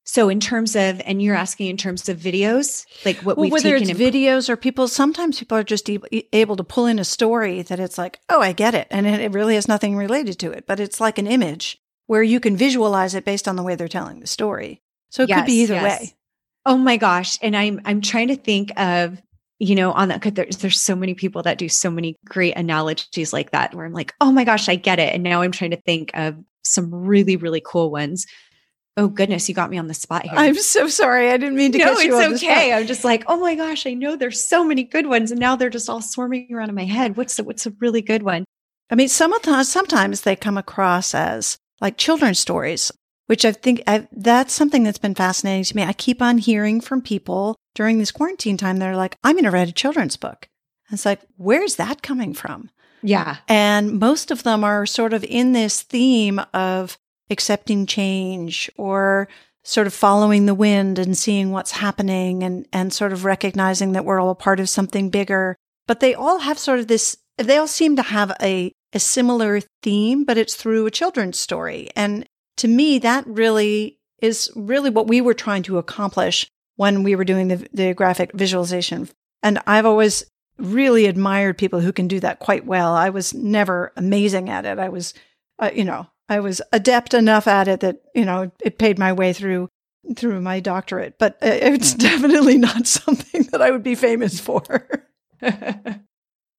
So, 0.07 0.29
in 0.29 0.39
terms 0.39 0.77
of, 0.77 1.01
and 1.07 1.23
you're 1.23 1.35
asking 1.35 1.69
in 1.69 1.77
terms 1.77 2.09
of 2.09 2.19
videos, 2.19 2.85
like 3.05 3.17
what 3.19 3.37
well, 3.37 3.45
we've 3.45 3.53
whether 3.53 3.75
it's 3.75 3.89
in- 3.89 3.97
videos 3.97 4.49
or 4.49 4.57
people. 4.57 4.87
Sometimes 4.87 5.39
people 5.39 5.57
are 5.57 5.65
just 5.65 5.89
e- 5.89 6.29
able 6.33 6.57
to 6.57 6.65
pull 6.65 6.87
in 6.87 6.99
a 6.99 7.05
story 7.05 7.63
that 7.63 7.81
it's 7.81 7.97
like, 7.97 8.21
oh, 8.29 8.41
I 8.41 8.53
get 8.53 8.75
it, 8.75 8.87
and 8.91 9.07
it 9.07 9.33
really 9.33 9.55
has 9.55 9.67
nothing 9.67 9.97
related 9.97 10.39
to 10.41 10.53
it, 10.53 10.67
but 10.67 10.79
it's 10.79 11.01
like 11.01 11.19
an 11.19 11.27
image 11.27 11.79
where 12.07 12.23
you 12.23 12.39
can 12.39 12.57
visualize 12.57 13.15
it 13.15 13.25
based 13.25 13.49
on 13.49 13.57
the 13.57 13.63
way 13.63 13.75
they're 13.77 13.89
telling 13.89 14.21
the 14.21 14.27
story. 14.27 14.83
So 15.09 15.23
it 15.23 15.31
yes, 15.31 15.41
could 15.41 15.47
be 15.47 15.61
either 15.61 15.75
yes. 15.75 16.01
way. 16.01 16.15
Oh 16.67 16.77
my 16.77 16.99
gosh! 16.99 17.39
And 17.41 17.57
I'm 17.57 17.81
I'm 17.85 18.01
trying 18.03 18.29
to 18.29 18.37
think 18.37 18.79
of 18.79 19.21
you 19.59 19.75
know, 19.75 19.93
on 19.93 20.09
that, 20.09 20.21
because 20.21 20.35
there's, 20.35 20.57
there's 20.59 20.81
so 20.81 20.97
many 20.97 21.15
people 21.15 21.43
that 21.43 21.59
do 21.59 21.69
so 21.69 21.91
many 21.91 22.17
great 22.27 22.57
analogies 22.57 23.33
like 23.33 23.53
that 23.53 23.75
where 23.75 23.87
I'm 23.87 23.93
like, 23.93 24.13
oh 24.21 24.33
my 24.33 24.45
gosh, 24.45 24.69
I 24.69 24.75
get 24.75 24.99
it. 24.99 25.15
And 25.15 25.23
now 25.23 25.43
I'm 25.43 25.53
trying 25.53 25.71
to 25.71 25.81
think 25.81 26.11
of 26.15 26.37
some 26.65 26.93
really, 26.93 27.37
really 27.37 27.63
cool 27.65 27.91
ones. 27.91 28.27
Oh 28.97 29.09
goodness, 29.09 29.49
you 29.49 29.55
got 29.55 29.71
me 29.71 29.79
on 29.79 29.89
the 29.89 29.95
spot 29.95 30.23
here. 30.23 30.33
I'm 30.37 30.55
so 30.55 30.87
sorry. 30.87 31.31
I 31.31 31.37
didn't 31.37 31.57
mean 31.57 31.73
to. 31.73 31.79
No, 31.79 31.95
it's 31.97 32.43
okay. 32.43 32.73
I'm 32.73 32.87
just 32.87 33.05
like, 33.05 33.25
oh 33.27 33.39
my 33.39 33.57
gosh, 33.57 33.87
I 33.87 33.95
know 33.95 34.15
there's 34.15 34.45
so 34.45 34.65
many 34.65 34.85
good 34.85 35.07
ones, 35.07 35.33
and 35.33 35.41
now 35.41 35.57
they're 35.57 35.71
just 35.71 35.91
all 35.91 36.01
swarming 36.01 36.49
around 36.53 36.69
in 36.69 36.75
my 36.77 36.85
head. 36.85 37.17
What's 37.17 37.37
the, 37.37 37.45
what's 37.45 37.67
a 37.67 37.73
really 37.81 38.03
good 38.03 38.23
one? 38.23 38.45
I 38.91 38.95
mean, 38.95 39.09
some 39.09 39.33
of 39.33 39.43
the, 39.43 39.65
sometimes 39.65 40.21
they 40.21 40.37
come 40.37 40.57
across 40.57 41.15
as 41.15 41.57
like 41.81 41.97
children's 41.97 42.39
stories, 42.39 42.93
which 43.27 43.45
I 43.45 43.51
think 43.51 43.83
I've, 43.87 44.07
that's 44.13 44.53
something 44.53 44.85
that's 44.85 44.99
been 44.99 45.15
fascinating 45.17 45.65
to 45.65 45.77
me. 45.77 45.83
I 45.83 45.93
keep 45.93 46.23
on 46.23 46.39
hearing 46.39 46.81
from 46.81 47.03
people 47.03 47.57
during 47.75 47.99
this 47.99 48.13
quarantine 48.13 48.57
time, 48.57 48.77
they're 48.77 48.97
like, 48.97 49.19
I'm 49.25 49.35
going 49.35 49.45
to 49.45 49.51
write 49.51 49.69
a 49.69 49.73
children's 49.73 50.17
book. 50.17 50.49
And 50.89 50.97
it's 50.97 51.05
like, 51.05 51.21
where's 51.37 51.77
that 51.77 52.03
coming 52.03 52.35
from? 52.35 52.71
Yeah. 53.03 53.39
And 53.49 53.99
most 53.99 54.31
of 54.31 54.45
them 54.45 54.63
are 54.65 54.87
sort 54.87 55.13
of 55.13 55.25
in 55.25 55.53
this 55.53 55.83
theme 55.83 56.41
of 56.55 56.97
accepting 57.31 57.87
change 57.87 58.71
or 58.77 59.29
sort 59.63 59.87
of 59.87 59.95
following 59.95 60.47
the 60.47 60.55
wind 60.55 60.99
and 60.99 61.17
seeing 61.17 61.51
what's 61.51 61.71
happening 61.71 62.43
and, 62.43 62.67
and 62.73 62.93
sort 62.93 63.13
of 63.13 63.25
recognizing 63.25 63.93
that 63.93 64.05
we're 64.05 64.21
all 64.21 64.31
a 64.31 64.35
part 64.35 64.61
of 64.61 64.69
something 64.69 65.09
bigger. 65.09 65.57
But 65.87 66.01
they 66.01 66.15
all 66.15 66.41
have 66.41 66.59
sort 66.59 66.81
of 66.81 66.87
this, 66.87 67.17
they 67.39 67.57
all 67.57 67.67
seem 67.67 67.97
to 67.97 68.03
have 68.03 68.37
a, 68.43 68.73
a 68.93 68.99
similar 68.99 69.61
theme, 69.83 70.25
but 70.25 70.37
it's 70.37 70.55
through 70.55 70.87
a 70.87 70.91
children's 70.91 71.39
story. 71.39 71.89
And 71.97 72.27
to 72.59 72.69
me, 72.69 72.99
that 73.01 73.27
really 73.27 73.99
is 74.21 74.51
really 74.55 74.91
what 74.91 75.07
we 75.07 75.21
were 75.21 75.35
trying 75.35 75.63
to 75.65 75.79
accomplish 75.79 76.47
when 76.77 77.03
we 77.03 77.17
were 77.17 77.25
doing 77.25 77.49
the, 77.49 77.69
the 77.73 77.95
graphic 77.95 78.33
visualization. 78.33 79.09
And 79.43 79.61
I've 79.67 79.87
always 79.87 80.25
really 80.59 81.07
admired 81.07 81.59
people 81.59 81.81
who 81.81 81.93
can 81.93 82.07
do 82.07 82.21
that 82.21 82.39
quite 82.39 82.67
well. 82.67 82.95
I 82.95 83.11
was 83.11 83.35
never 83.35 83.93
amazing 83.97 84.51
at 84.51 84.67
it. 84.67 84.79
I 84.79 84.89
was, 84.89 85.15
uh, 85.59 85.71
you 85.75 85.85
know, 85.85 86.07
I 86.29 86.41
was 86.41 86.63
adept 86.73 87.15
enough 87.15 87.47
at 87.47 87.69
it 87.69 87.81
that, 87.81 87.99
you 88.15 88.25
know, 88.25 88.51
it 88.63 88.79
paid 88.79 88.99
my 88.99 89.13
way 89.13 89.33
through 89.33 89.69
through 90.17 90.41
my 90.41 90.61
doctorate, 90.61 91.19
but 91.19 91.39
it's 91.41 91.93
hmm. 91.93 91.99
definitely 91.99 92.59
not 92.59 92.87
something 92.87 93.43
that 93.53 93.63
I 93.63 93.71
would 93.71 93.83
be 93.83 93.95
famous 93.95 94.39
for. 94.39 95.09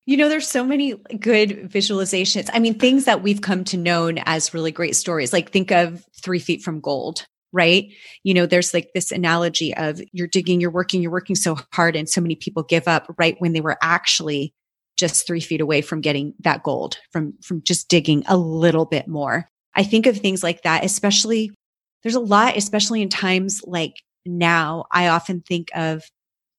you 0.06 0.18
know, 0.18 0.30
there's 0.30 0.48
so 0.48 0.64
many 0.64 0.96
good 1.20 1.70
visualizations. 1.72 2.50
I 2.54 2.60
mean, 2.60 2.80
things 2.80 3.06
that 3.06 3.24
we've 3.24 3.42
come 3.42 3.64
to 3.66 3.78
known 3.78 4.20
as 4.26 4.54
really 4.54 4.72
great 4.72 4.96
stories. 4.96 5.34
Like 5.34 5.52
think 5.52 5.72
of 5.72 6.04
Three 6.22 6.40
Feet 6.40 6.64
from 6.64 6.80
Gold, 6.80 7.26
right? 7.52 7.92
You 8.24 8.34
know, 8.34 8.46
there's 8.46 8.74
like 8.74 8.90
this 8.94 9.12
analogy 9.12 9.76
of 9.76 10.02
you're 10.12 10.28
digging, 10.28 10.62
you're 10.62 10.72
working, 10.72 11.02
you're 11.02 11.12
working 11.12 11.36
so 11.36 11.58
hard, 11.74 11.96
and 11.96 12.10
so 12.10 12.22
many 12.22 12.36
people 12.36 12.64
give 12.64 12.88
up 12.88 13.14
right 13.18 13.36
when 13.40 13.54
they 13.54 13.62
were 13.62 13.78
actually 13.82 14.54
just 14.98 15.28
three 15.28 15.42
feet 15.42 15.62
away 15.62 15.82
from 15.82 16.02
getting 16.02 16.34
that 16.40 16.64
gold, 16.64 16.98
from 17.12 17.34
from 17.44 17.62
just 17.64 17.90
digging 17.90 18.24
a 18.28 18.38
little 18.38 18.86
bit 18.86 19.08
more. 19.08 19.50
I 19.76 19.84
think 19.84 20.06
of 20.06 20.18
things 20.18 20.44
like 20.44 20.64
that, 20.64 20.84
especially 20.84 21.52
there's 22.04 22.16
a 22.16 22.20
lot, 22.20 22.56
especially 22.56 23.02
in 23.02 23.10
times 23.10 23.62
like 23.66 23.96
now. 24.26 24.86
I 24.92 25.08
often 25.08 25.42
think 25.42 25.70
of 25.76 26.04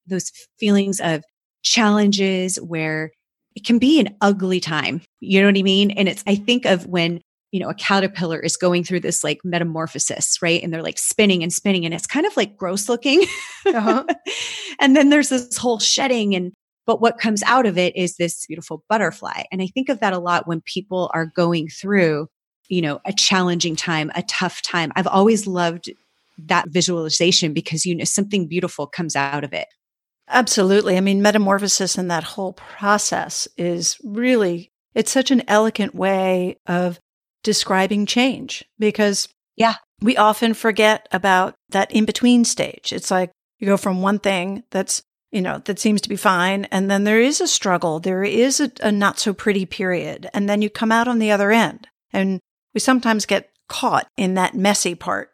those 0.05 0.31
feelings 0.59 0.99
of 0.99 1.23
challenges 1.63 2.57
where 2.57 3.11
it 3.55 3.65
can 3.65 3.79
be 3.79 3.99
an 3.99 4.15
ugly 4.21 4.59
time. 4.59 5.01
You 5.19 5.41
know 5.41 5.47
what 5.47 5.57
I 5.57 5.63
mean? 5.63 5.91
And 5.91 6.07
it's, 6.07 6.23
I 6.27 6.35
think 6.35 6.65
of 6.65 6.85
when 6.85 7.21
you 7.51 7.61
know, 7.61 7.69
a 7.69 7.73
caterpillar 7.73 8.39
is 8.39 8.57
going 8.57 8.83
through 8.83 8.99
this 8.99 9.23
like 9.23 9.39
metamorphosis, 9.43 10.41
right? 10.41 10.61
And 10.61 10.73
they're 10.73 10.83
like 10.83 10.99
spinning 10.99 11.43
and 11.43 11.53
spinning, 11.53 11.85
and 11.85 11.93
it's 11.93 12.07
kind 12.07 12.25
of 12.25 12.35
like 12.35 12.57
gross 12.57 12.89
looking. 12.89 13.23
Uh-huh. 13.65 14.05
and 14.79 14.95
then 14.95 15.09
there's 15.09 15.29
this 15.29 15.57
whole 15.57 15.79
shedding, 15.79 16.35
and 16.35 16.53
but 16.85 17.01
what 17.01 17.19
comes 17.19 17.43
out 17.43 17.65
of 17.65 17.77
it 17.77 17.95
is 17.95 18.15
this 18.15 18.45
beautiful 18.47 18.83
butterfly. 18.89 19.43
And 19.51 19.61
I 19.61 19.67
think 19.67 19.89
of 19.89 19.99
that 19.99 20.13
a 20.13 20.19
lot 20.19 20.47
when 20.47 20.61
people 20.61 21.09
are 21.13 21.25
going 21.25 21.67
through, 21.67 22.27
you 22.69 22.81
know, 22.81 22.99
a 23.05 23.13
challenging 23.13 23.75
time, 23.75 24.11
a 24.15 24.23
tough 24.23 24.61
time. 24.61 24.91
I've 24.95 25.07
always 25.07 25.47
loved 25.47 25.89
that 26.37 26.69
visualization 26.69 27.53
because 27.53 27.85
you 27.85 27.95
know 27.95 28.03
something 28.03 28.47
beautiful 28.47 28.87
comes 28.87 29.15
out 29.15 29.43
of 29.43 29.53
it. 29.53 29.67
Absolutely. 30.29 30.97
I 30.97 31.01
mean, 31.01 31.21
metamorphosis 31.21 31.97
and 31.97 32.11
that 32.11 32.23
whole 32.23 32.53
process 32.53 33.47
is 33.57 33.97
really, 34.03 34.69
it's 34.93 35.11
such 35.11 35.31
an 35.31 35.43
elegant 35.47 35.95
way 35.95 36.57
of 36.67 36.99
describing 37.43 38.05
change 38.05 38.65
because 38.77 39.29
yeah, 39.55 39.75
we 40.01 40.17
often 40.17 40.53
forget 40.53 41.07
about 41.11 41.55
that 41.69 41.91
in 41.91 42.05
between 42.05 42.45
stage. 42.45 42.91
It's 42.91 43.09
like 43.09 43.31
you 43.57 43.67
go 43.67 43.77
from 43.77 44.01
one 44.01 44.19
thing 44.19 44.63
that's, 44.69 45.01
you 45.31 45.41
know, 45.41 45.59
that 45.65 45.79
seems 45.79 46.01
to 46.01 46.09
be 46.09 46.15
fine. 46.15 46.65
And 46.65 46.91
then 46.91 47.03
there 47.03 47.19
is 47.21 47.41
a 47.41 47.47
struggle. 47.47 47.99
There 47.99 48.23
is 48.23 48.59
a, 48.59 48.71
a 48.81 48.91
not 48.91 49.19
so 49.19 49.33
pretty 49.33 49.65
period. 49.65 50.29
And 50.33 50.47
then 50.47 50.61
you 50.61 50.69
come 50.69 50.91
out 50.91 51.07
on 51.07 51.19
the 51.19 51.31
other 51.31 51.51
end. 51.51 51.87
And 52.13 52.39
we 52.77 52.79
sometimes 52.79 53.25
get 53.25 53.49
caught 53.67 54.07
in 54.17 54.35
that 54.35 54.55
messy 54.55 54.95
part. 54.95 55.31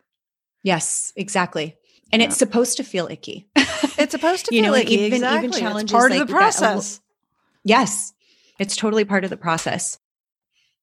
Yes, 0.64 1.14
exactly. 1.16 1.76
And 2.12 2.22
yeah. 2.22 2.30
it's 2.30 2.38
supposed 2.38 2.78
to 2.78 2.84
feel 2.84 3.08
icky. 3.08 3.48
it's 3.56 4.12
supposed 4.12 4.46
to 4.46 4.50
feel 4.52 4.56
you 4.58 4.62
know, 4.64 4.76
icky. 4.76 4.96
Even, 4.96 5.14
exactly. 5.14 5.48
even 5.50 5.60
challenges 5.60 5.84
it's 5.84 5.92
part 5.92 6.12
like 6.12 6.22
of 6.22 6.28
the 6.28 6.34
process. 6.34 6.98
That, 6.98 7.04
yes, 7.64 8.14
it's 8.60 8.76
totally 8.76 9.06
part 9.06 9.24
of 9.24 9.30
the 9.30 9.38
process 9.38 10.00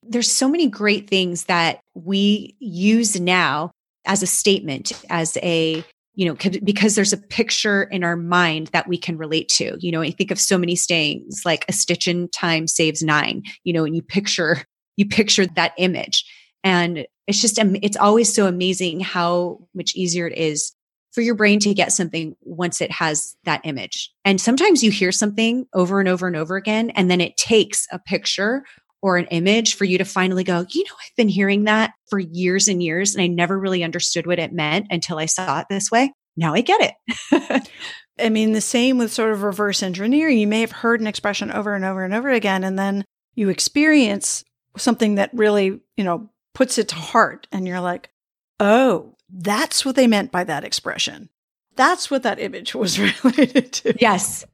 there's 0.02 0.30
so 0.30 0.48
many 0.48 0.68
great 0.68 1.08
things 1.08 1.44
that 1.44 1.80
we 1.94 2.56
use 2.58 3.20
now 3.20 3.70
as 4.06 4.22
a 4.22 4.26
statement, 4.26 4.92
as 5.10 5.36
a, 5.42 5.84
you 6.14 6.26
know, 6.26 6.34
because 6.64 6.94
there's 6.94 7.12
a 7.12 7.18
picture 7.18 7.82
in 7.84 8.02
our 8.02 8.16
mind 8.16 8.68
that 8.68 8.88
we 8.88 8.96
can 8.96 9.18
relate 9.18 9.48
to. 9.48 9.76
You 9.80 9.92
know, 9.92 10.02
I 10.02 10.10
think 10.10 10.30
of 10.30 10.40
so 10.40 10.56
many 10.58 10.74
sayings 10.74 11.42
like 11.44 11.64
a 11.68 11.72
stitch 11.72 12.08
in 12.08 12.28
time 12.28 12.66
saves 12.66 13.02
nine, 13.02 13.42
you 13.64 13.72
know, 13.72 13.84
and 13.84 13.94
you 13.94 14.02
picture, 14.02 14.64
you 14.96 15.06
picture 15.06 15.46
that 15.46 15.72
image. 15.76 16.24
And 16.62 17.06
it's 17.26 17.40
just, 17.40 17.58
it's 17.58 17.96
always 17.96 18.32
so 18.32 18.46
amazing 18.46 19.00
how 19.00 19.60
much 19.74 19.94
easier 19.94 20.26
it 20.26 20.36
is 20.36 20.74
for 21.12 21.22
your 21.22 21.34
brain 21.34 21.58
to 21.60 21.74
get 21.74 21.92
something 21.92 22.36
once 22.42 22.80
it 22.80 22.90
has 22.92 23.36
that 23.44 23.60
image. 23.64 24.12
And 24.24 24.40
sometimes 24.40 24.82
you 24.82 24.90
hear 24.90 25.12
something 25.12 25.66
over 25.74 26.00
and 26.00 26.08
over 26.08 26.26
and 26.26 26.36
over 26.36 26.56
again, 26.56 26.90
and 26.90 27.10
then 27.10 27.20
it 27.20 27.36
takes 27.36 27.86
a 27.90 27.98
picture 27.98 28.64
or 29.02 29.16
an 29.16 29.26
image 29.26 29.74
for 29.74 29.84
you 29.84 29.98
to 29.98 30.04
finally 30.04 30.44
go, 30.44 30.66
you 30.68 30.84
know, 30.84 30.94
I've 30.94 31.16
been 31.16 31.28
hearing 31.28 31.64
that 31.64 31.92
for 32.08 32.18
years 32.18 32.68
and 32.68 32.82
years, 32.82 33.14
and 33.14 33.22
I 33.22 33.26
never 33.26 33.58
really 33.58 33.82
understood 33.82 34.26
what 34.26 34.38
it 34.38 34.52
meant 34.52 34.86
until 34.90 35.18
I 35.18 35.26
saw 35.26 35.60
it 35.60 35.66
this 35.70 35.90
way. 35.90 36.12
Now 36.36 36.54
I 36.54 36.60
get 36.60 36.94
it. 37.30 37.70
I 38.18 38.28
mean, 38.28 38.52
the 38.52 38.60
same 38.60 38.98
with 38.98 39.12
sort 39.12 39.32
of 39.32 39.42
reverse 39.42 39.82
engineering. 39.82 40.38
You 40.38 40.46
may 40.46 40.60
have 40.60 40.72
heard 40.72 41.00
an 41.00 41.06
expression 41.06 41.50
over 41.50 41.74
and 41.74 41.84
over 41.84 42.04
and 42.04 42.14
over 42.14 42.28
again, 42.28 42.62
and 42.62 42.78
then 42.78 43.04
you 43.34 43.48
experience 43.48 44.44
something 44.76 45.16
that 45.16 45.30
really, 45.32 45.80
you 45.96 46.04
know, 46.04 46.30
puts 46.54 46.78
it 46.78 46.88
to 46.88 46.96
heart, 46.96 47.46
and 47.52 47.66
you're 47.66 47.80
like, 47.80 48.10
oh, 48.58 49.14
that's 49.28 49.84
what 49.84 49.96
they 49.96 50.06
meant 50.06 50.32
by 50.32 50.44
that 50.44 50.64
expression. 50.64 51.28
That's 51.76 52.10
what 52.10 52.22
that 52.24 52.38
image 52.38 52.74
was 52.74 52.98
related 53.24 53.72
to. 53.72 53.94
Yes. 54.00 54.44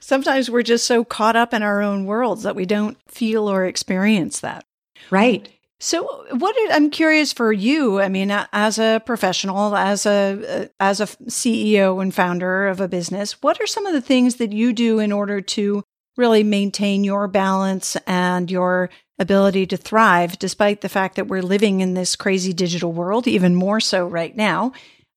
Sometimes 0.00 0.50
we're 0.50 0.62
just 0.62 0.86
so 0.86 1.04
caught 1.04 1.36
up 1.36 1.52
in 1.52 1.62
our 1.62 1.82
own 1.82 2.04
worlds 2.04 2.42
that 2.42 2.56
we 2.56 2.66
don't 2.66 2.96
feel 3.08 3.50
or 3.50 3.64
experience 3.64 4.40
that. 4.40 4.64
Right. 5.10 5.48
So, 5.80 6.24
what 6.30 6.54
did, 6.54 6.70
I'm 6.70 6.88
curious 6.88 7.32
for 7.32 7.52
you? 7.52 8.00
I 8.00 8.08
mean, 8.08 8.30
as 8.52 8.78
a 8.78 9.02
professional, 9.04 9.76
as 9.76 10.06
a 10.06 10.70
as 10.80 11.00
a 11.00 11.06
CEO 11.06 12.00
and 12.00 12.14
founder 12.14 12.68
of 12.68 12.80
a 12.80 12.88
business, 12.88 13.42
what 13.42 13.60
are 13.60 13.66
some 13.66 13.84
of 13.84 13.92
the 13.92 14.00
things 14.00 14.36
that 14.36 14.52
you 14.52 14.72
do 14.72 14.98
in 14.98 15.12
order 15.12 15.40
to 15.40 15.82
really 16.16 16.42
maintain 16.42 17.04
your 17.04 17.28
balance 17.28 17.96
and 18.06 18.50
your 18.50 18.90
ability 19.18 19.66
to 19.66 19.76
thrive, 19.76 20.38
despite 20.38 20.80
the 20.80 20.88
fact 20.88 21.16
that 21.16 21.28
we're 21.28 21.42
living 21.42 21.80
in 21.80 21.94
this 21.94 22.16
crazy 22.16 22.52
digital 22.52 22.92
world, 22.92 23.26
even 23.28 23.54
more 23.54 23.80
so 23.80 24.06
right 24.06 24.36
now? 24.36 24.72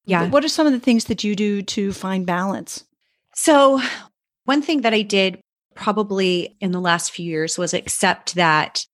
Yeah. 0.05 0.29
What 0.29 0.45
are 0.45 0.49
some 0.49 0.67
of 0.67 0.73
the 0.73 0.79
things 0.79 1.05
that 1.05 1.23
you 1.23 1.35
do 1.35 1.61
to 1.61 1.91
find 1.91 2.25
balance? 2.25 2.83
So, 3.35 3.81
one 4.45 4.61
thing 4.61 4.81
that 4.81 4.93
I 4.93 5.01
did 5.01 5.39
probably 5.75 6.55
in 6.59 6.71
the 6.71 6.81
last 6.81 7.11
few 7.11 7.25
years 7.25 7.57
was 7.57 7.73
accept 7.73 8.35
that 8.35 8.85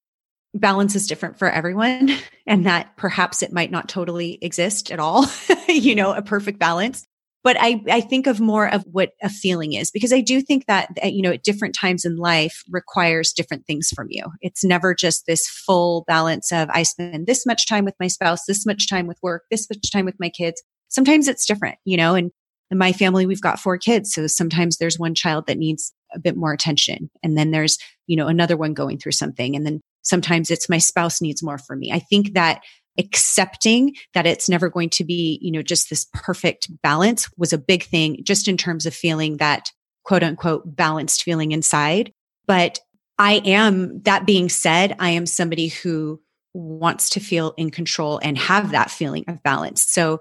balance 0.53 0.95
is 0.95 1.07
different 1.07 1.39
for 1.39 1.49
everyone 1.49 2.11
and 2.47 2.65
that 2.65 2.95
perhaps 2.97 3.41
it 3.41 3.53
might 3.53 3.71
not 3.71 3.89
totally 3.89 4.37
exist 4.41 4.91
at 4.91 4.99
all, 4.99 5.25
you 5.67 5.95
know, 5.95 6.13
a 6.13 6.21
perfect 6.21 6.59
balance. 6.59 7.05
But 7.43 7.57
I, 7.59 7.81
I 7.89 8.01
think 8.01 8.25
of 8.25 8.39
more 8.39 8.69
of 8.69 8.85
what 8.91 9.11
a 9.21 9.29
feeling 9.29 9.73
is 9.73 9.91
because 9.91 10.13
I 10.13 10.21
do 10.21 10.41
think 10.41 10.65
that, 10.67 10.89
you 11.03 11.21
know, 11.21 11.31
at 11.31 11.43
different 11.43 11.75
times 11.75 12.05
in 12.05 12.15
life 12.15 12.63
requires 12.69 13.33
different 13.33 13.65
things 13.67 13.89
from 13.93 14.07
you. 14.09 14.23
It's 14.41 14.63
never 14.63 14.95
just 14.95 15.25
this 15.27 15.47
full 15.47 16.05
balance 16.07 16.51
of 16.51 16.69
I 16.71 16.83
spend 16.83 17.27
this 17.27 17.45
much 17.45 17.67
time 17.67 17.83
with 17.83 17.95
my 17.99 18.07
spouse, 18.07 18.45
this 18.47 18.65
much 18.65 18.89
time 18.89 19.07
with 19.07 19.17
work, 19.21 19.43
this 19.51 19.67
much 19.69 19.91
time 19.91 20.05
with 20.05 20.19
my 20.19 20.29
kids. 20.29 20.63
Sometimes 20.87 21.27
it's 21.27 21.45
different, 21.45 21.77
you 21.85 21.97
know, 21.97 22.15
and 22.15 22.31
in 22.71 22.77
my 22.77 22.93
family, 22.93 23.25
we've 23.25 23.41
got 23.41 23.59
four 23.59 23.77
kids. 23.77 24.13
So 24.13 24.25
sometimes 24.27 24.77
there's 24.77 24.97
one 24.97 25.13
child 25.13 25.45
that 25.47 25.57
needs 25.57 25.91
a 26.15 26.19
bit 26.19 26.37
more 26.37 26.53
attention. 26.53 27.09
And 27.21 27.37
then 27.37 27.51
there's, 27.51 27.77
you 28.07 28.15
know, 28.15 28.27
another 28.27 28.55
one 28.55 28.73
going 28.73 28.97
through 28.97 29.11
something. 29.11 29.55
And 29.55 29.65
then 29.65 29.81
Sometimes 30.03 30.51
it's 30.51 30.69
my 30.69 30.77
spouse 30.77 31.21
needs 31.21 31.41
more 31.41 31.57
from 31.57 31.79
me. 31.79 31.91
I 31.91 31.99
think 31.99 32.33
that 32.33 32.61
accepting 32.97 33.95
that 34.13 34.25
it's 34.25 34.49
never 34.49 34.69
going 34.69 34.89
to 34.89 35.03
be, 35.03 35.39
you 35.41 35.51
know, 35.51 35.61
just 35.61 35.89
this 35.89 36.07
perfect 36.13 36.69
balance 36.81 37.29
was 37.37 37.53
a 37.53 37.57
big 37.57 37.83
thing 37.83 38.23
just 38.23 38.47
in 38.47 38.57
terms 38.57 38.85
of 38.85 38.93
feeling 38.93 39.37
that 39.37 39.71
quote 40.03 40.23
unquote 40.23 40.75
balanced 40.75 41.23
feeling 41.23 41.51
inside. 41.51 42.11
But 42.45 42.79
I 43.17 43.41
am, 43.45 44.01
that 44.01 44.25
being 44.25 44.49
said, 44.49 44.95
I 44.99 45.11
am 45.11 45.25
somebody 45.25 45.67
who 45.67 46.21
wants 46.53 47.09
to 47.11 47.19
feel 47.19 47.53
in 47.57 47.71
control 47.71 48.19
and 48.21 48.37
have 48.37 48.71
that 48.71 48.91
feeling 48.91 49.25
of 49.27 49.41
balance. 49.43 49.83
So 49.83 50.19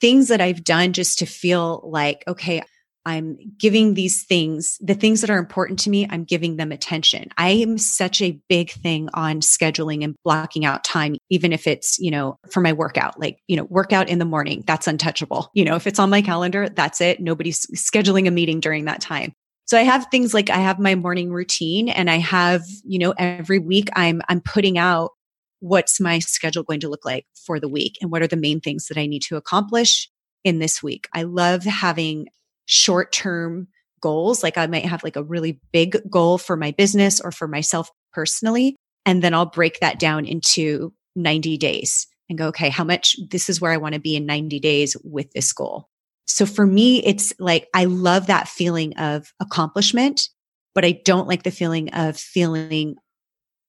things 0.00 0.28
that 0.28 0.40
I've 0.40 0.62
done 0.62 0.92
just 0.92 1.18
to 1.18 1.26
feel 1.26 1.80
like, 1.84 2.22
okay, 2.28 2.62
I'm 3.06 3.36
giving 3.58 3.94
these 3.94 4.24
things, 4.24 4.78
the 4.80 4.94
things 4.94 5.20
that 5.20 5.30
are 5.30 5.38
important 5.38 5.78
to 5.80 5.90
me, 5.90 6.06
I'm 6.08 6.24
giving 6.24 6.56
them 6.56 6.72
attention. 6.72 7.28
I 7.36 7.50
am 7.50 7.76
such 7.76 8.22
a 8.22 8.40
big 8.48 8.70
thing 8.70 9.08
on 9.14 9.40
scheduling 9.40 10.02
and 10.02 10.14
blocking 10.24 10.64
out 10.64 10.84
time, 10.84 11.16
even 11.30 11.52
if 11.52 11.66
it's, 11.66 11.98
you 11.98 12.10
know, 12.10 12.38
for 12.50 12.60
my 12.60 12.72
workout, 12.72 13.20
like, 13.20 13.38
you 13.46 13.56
know, 13.56 13.64
workout 13.64 14.08
in 14.08 14.18
the 14.18 14.24
morning, 14.24 14.64
that's 14.66 14.86
untouchable. 14.86 15.50
You 15.54 15.64
know, 15.64 15.76
if 15.76 15.86
it's 15.86 15.98
on 15.98 16.10
my 16.10 16.22
calendar, 16.22 16.68
that's 16.68 17.00
it. 17.00 17.20
Nobody's 17.20 17.66
scheduling 17.74 18.26
a 18.26 18.30
meeting 18.30 18.60
during 18.60 18.86
that 18.86 19.00
time. 19.00 19.32
So 19.66 19.78
I 19.78 19.82
have 19.82 20.06
things 20.10 20.34
like 20.34 20.50
I 20.50 20.58
have 20.58 20.78
my 20.78 20.94
morning 20.94 21.32
routine 21.32 21.88
and 21.88 22.10
I 22.10 22.18
have, 22.18 22.62
you 22.84 22.98
know, 22.98 23.14
every 23.16 23.58
week 23.58 23.88
I'm, 23.94 24.22
I'm 24.28 24.40
putting 24.40 24.78
out 24.78 25.12
what's 25.60 26.00
my 26.00 26.18
schedule 26.18 26.62
going 26.62 26.80
to 26.80 26.88
look 26.88 27.04
like 27.06 27.26
for 27.46 27.58
the 27.58 27.68
week 27.68 27.96
and 28.02 28.10
what 28.10 28.20
are 28.20 28.26
the 28.26 28.36
main 28.36 28.60
things 28.60 28.86
that 28.88 28.98
I 28.98 29.06
need 29.06 29.22
to 29.22 29.36
accomplish 29.36 30.10
in 30.44 30.58
this 30.58 30.82
week. 30.82 31.08
I 31.14 31.22
love 31.22 31.64
having 31.64 32.28
short 32.66 33.12
term 33.12 33.68
goals. 34.00 34.42
Like 34.42 34.58
I 34.58 34.66
might 34.66 34.84
have 34.84 35.02
like 35.02 35.16
a 35.16 35.22
really 35.22 35.60
big 35.72 35.98
goal 36.10 36.38
for 36.38 36.56
my 36.56 36.72
business 36.72 37.20
or 37.20 37.32
for 37.32 37.48
myself 37.48 37.90
personally. 38.12 38.76
And 39.06 39.22
then 39.22 39.34
I'll 39.34 39.46
break 39.46 39.80
that 39.80 39.98
down 39.98 40.26
into 40.26 40.92
90 41.16 41.56
days 41.58 42.06
and 42.28 42.38
go, 42.38 42.48
okay, 42.48 42.68
how 42.68 42.84
much 42.84 43.16
this 43.30 43.48
is 43.48 43.60
where 43.60 43.72
I 43.72 43.76
want 43.76 43.94
to 43.94 44.00
be 44.00 44.16
in 44.16 44.26
90 44.26 44.60
days 44.60 44.96
with 45.04 45.32
this 45.32 45.52
goal. 45.52 45.88
So 46.26 46.46
for 46.46 46.66
me, 46.66 47.04
it's 47.04 47.32
like 47.38 47.68
I 47.74 47.84
love 47.84 48.26
that 48.26 48.48
feeling 48.48 48.96
of 48.96 49.32
accomplishment, 49.40 50.28
but 50.74 50.84
I 50.84 51.00
don't 51.04 51.28
like 51.28 51.42
the 51.42 51.50
feeling 51.50 51.92
of 51.92 52.16
feeling 52.16 52.96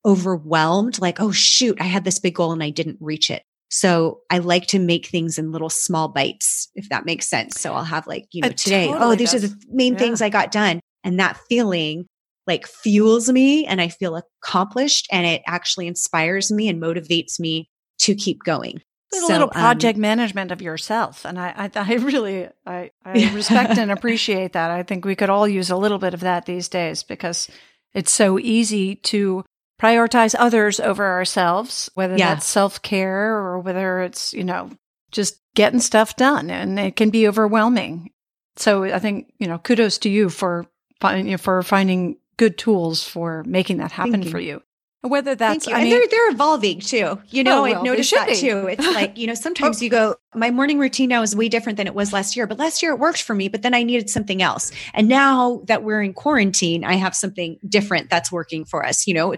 overwhelmed. 0.05 1.01
Like, 1.01 1.19
oh, 1.19 1.31
shoot, 1.31 1.79
I 1.81 1.85
had 1.85 2.05
this 2.05 2.19
big 2.19 2.35
goal 2.35 2.53
and 2.53 2.63
I 2.63 2.69
didn't 2.69 2.97
reach 3.01 3.29
it. 3.29 3.43
So 3.75 4.21
I 4.29 4.37
like 4.37 4.67
to 4.67 4.79
make 4.79 5.07
things 5.07 5.37
in 5.37 5.51
little 5.51 5.69
small 5.69 6.07
bites, 6.07 6.69
if 6.75 6.87
that 6.87 7.05
makes 7.05 7.27
sense. 7.27 7.59
So 7.59 7.73
I'll 7.73 7.83
have 7.83 8.07
like, 8.07 8.25
you 8.31 8.41
know, 8.41 8.47
it 8.47 8.55
today, 8.55 8.87
oh, 8.87 8.93
totally 8.93 9.13
oh, 9.13 9.15
these 9.17 9.33
does. 9.33 9.43
are 9.43 9.47
the 9.49 9.55
main 9.69 9.93
yeah. 9.93 9.99
things 9.99 10.21
I 10.21 10.29
got 10.29 10.49
done. 10.49 10.79
And 11.03 11.19
that 11.19 11.35
feeling 11.49 12.05
like 12.47 12.67
fuels 12.67 13.29
me 13.29 13.65
and 13.65 13.81
I 13.81 13.89
feel 13.89 14.15
accomplished 14.15 15.09
and 15.11 15.27
it 15.27 15.41
actually 15.45 15.87
inspires 15.87 16.53
me 16.53 16.69
and 16.69 16.81
motivates 16.81 17.37
me 17.37 17.67
to 17.99 18.15
keep 18.15 18.43
going. 18.45 18.77
a 19.13 19.17
so, 19.17 19.27
little 19.27 19.51
um, 19.53 19.61
project 19.61 19.97
um, 19.97 20.01
management 20.03 20.51
of 20.51 20.61
yourself. 20.61 21.25
And 21.25 21.37
I, 21.37 21.53
I, 21.57 21.71
I 21.75 21.93
really, 21.95 22.47
I, 22.65 22.91
I 23.05 23.29
respect 23.33 23.77
and 23.77 23.91
appreciate 23.91 24.53
that. 24.53 24.71
I 24.71 24.83
think 24.83 25.03
we 25.03 25.17
could 25.17 25.29
all 25.29 25.49
use 25.49 25.69
a 25.69 25.75
little 25.75 25.99
bit 25.99 26.13
of 26.13 26.21
that 26.21 26.45
these 26.45 26.69
days 26.69 27.03
because 27.03 27.49
it's 27.93 28.13
so 28.13 28.39
easy 28.39 28.95
to 28.95 29.43
prioritize 29.79 30.35
others 30.37 30.79
over 30.79 31.05
ourselves, 31.05 31.89
whether 31.93 32.17
yeah. 32.17 32.35
that's 32.35 32.45
self 32.45 32.81
care 32.81 33.33
or 33.33 33.59
whether 33.59 34.01
it's, 34.01 34.33
you 34.33 34.43
know, 34.43 34.71
just 35.11 35.41
getting 35.55 35.79
stuff 35.79 36.15
done. 36.15 36.49
And 36.49 36.79
it 36.79 36.95
can 36.95 37.09
be 37.09 37.27
overwhelming. 37.27 38.11
So 38.57 38.85
I 38.85 38.99
think, 38.99 39.33
you 39.39 39.47
know, 39.47 39.57
kudos 39.57 39.97
to 39.99 40.09
you 40.09 40.29
for, 40.29 40.65
for 40.99 41.63
finding 41.63 42.17
good 42.37 42.57
tools 42.57 43.03
for 43.03 43.43
making 43.45 43.77
that 43.77 43.91
happen 43.91 44.23
for 44.23 44.39
you. 44.39 44.61
Whether 45.01 45.35
that's, 45.35 45.67
I 45.67 45.83
mean, 45.83 45.91
they're, 45.91 46.07
they're 46.09 46.31
evolving 46.31 46.79
too. 46.79 47.21
You 47.29 47.43
know, 47.43 47.59
oh, 47.59 47.61
well, 47.63 47.75
I've 47.75 47.83
noticed 47.83 48.11
that 48.11 48.27
be. 48.29 48.35
too. 48.35 48.65
It's 48.67 48.85
like, 48.95 49.17
you 49.17 49.27
know, 49.27 49.35
sometimes 49.35 49.79
oh. 49.79 49.83
you 49.83 49.89
go, 49.91 50.15
my 50.33 50.49
morning 50.49 50.79
routine 50.79 51.09
now 51.09 51.21
is 51.21 51.35
way 51.35 51.47
different 51.47 51.77
than 51.77 51.85
it 51.85 51.93
was 51.93 52.11
last 52.11 52.35
year, 52.35 52.47
but 52.47 52.57
last 52.57 52.81
year 52.81 52.91
it 52.91 52.99
worked 52.99 53.21
for 53.21 53.35
me, 53.35 53.47
but 53.47 53.61
then 53.61 53.75
I 53.75 53.83
needed 53.83 54.09
something 54.09 54.41
else. 54.41 54.71
And 54.95 55.07
now 55.07 55.61
that 55.65 55.83
we're 55.83 56.01
in 56.01 56.13
quarantine, 56.13 56.83
I 56.83 56.93
have 56.95 57.15
something 57.15 57.59
different 57.67 58.09
that's 58.09 58.31
working 58.31 58.65
for 58.65 58.83
us. 58.83 59.05
You 59.05 59.13
know, 59.13 59.35